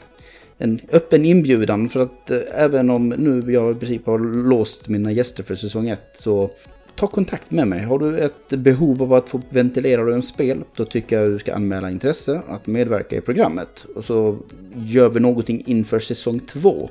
[0.62, 5.12] en öppen inbjudan för att eh, även om nu jag i princip har låst mina
[5.12, 6.52] gäster för säsong 1 så
[6.96, 7.84] ta kontakt med mig.
[7.84, 11.40] Har du ett behov av att få ventilera dig om spel då tycker jag du
[11.40, 13.86] ska anmäla intresse att medverka i programmet.
[13.96, 14.38] Och så
[14.76, 16.90] gör vi någonting inför säsong 2.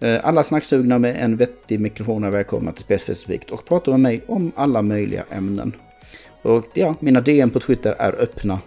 [0.00, 4.22] Eh, alla snacksugna med en vettig mikrofon är välkomna till Spelspecifikt och prata med mig
[4.26, 5.72] om alla möjliga ämnen.
[6.42, 8.60] Och ja, mina DM på Twitter är öppna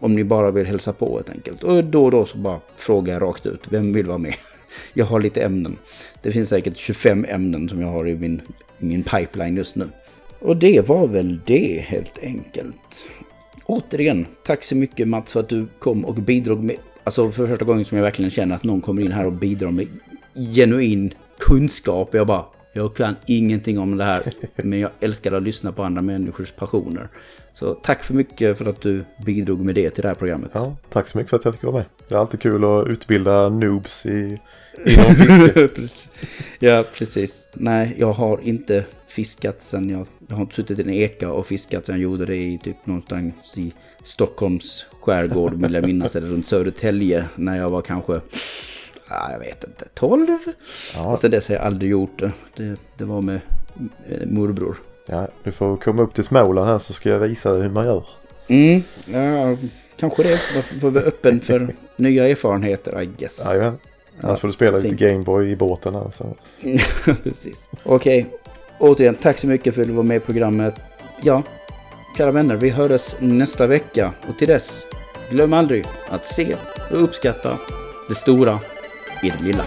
[0.00, 1.64] om ni bara vill hälsa på helt enkelt.
[1.64, 4.34] Och då och då så bara fråga rakt ut, vem vill vara med?
[4.94, 5.76] Jag har lite ämnen.
[6.22, 8.40] Det finns säkert 25 ämnen som jag har i min,
[8.78, 9.88] min pipeline just nu.
[10.38, 13.06] Och det var väl det helt enkelt.
[13.64, 17.64] Återigen, tack så mycket Mats för att du kom och bidrog med, alltså för första
[17.64, 19.86] gången som jag verkligen känner att någon kommer in här och bidrar med
[20.54, 22.14] genuin kunskap.
[22.14, 26.02] Jag bara, jag kan ingenting om det här, men jag älskar att lyssna på andra
[26.02, 27.08] människors passioner.
[27.60, 30.50] Så tack för mycket för att du bidrog med det till det här programmet.
[30.54, 31.84] Ja, tack så mycket för att jag fick vara med.
[32.08, 34.40] Det är alltid kul att utbilda noobs i,
[34.86, 36.08] inom fiske.
[36.58, 37.48] Ja, precis.
[37.52, 40.06] Nej, jag har inte fiskat sen jag...
[40.28, 42.86] Jag har inte suttit i en eka och fiskat sen jag gjorde det i typ
[42.86, 46.16] någonstans i Stockholms skärgård vill jag minnas.
[46.16, 48.20] Eller runt Södertälje när jag var kanske...
[49.08, 49.84] Ja, jag vet inte.
[49.94, 50.26] 12?
[50.94, 52.32] Ja, Och sen dess har jag aldrig gjort det.
[52.56, 53.40] Det, det var med
[54.26, 54.76] morbror.
[55.10, 57.86] Ja, du får komma upp till Småland här så ska jag visa dig hur man
[57.86, 58.04] gör.
[58.48, 59.56] Mm, ja,
[59.96, 60.38] kanske det.
[60.80, 63.42] Får vi öppen för nya erfarenheter, I guess.
[63.44, 63.78] Jajamän.
[64.20, 65.00] Annars får du spela lite fint.
[65.00, 66.10] Gameboy i båten här.
[66.12, 66.34] Så.
[67.22, 67.70] Precis.
[67.82, 68.26] Okej,
[68.78, 70.74] återigen tack så mycket för att du var med i programmet.
[71.22, 71.42] Ja,
[72.16, 74.82] kära vänner, vi hörs nästa vecka och till dess,
[75.30, 76.56] glöm aldrig att se
[76.90, 77.58] och uppskatta
[78.08, 78.58] det stora
[79.22, 79.64] i det lilla.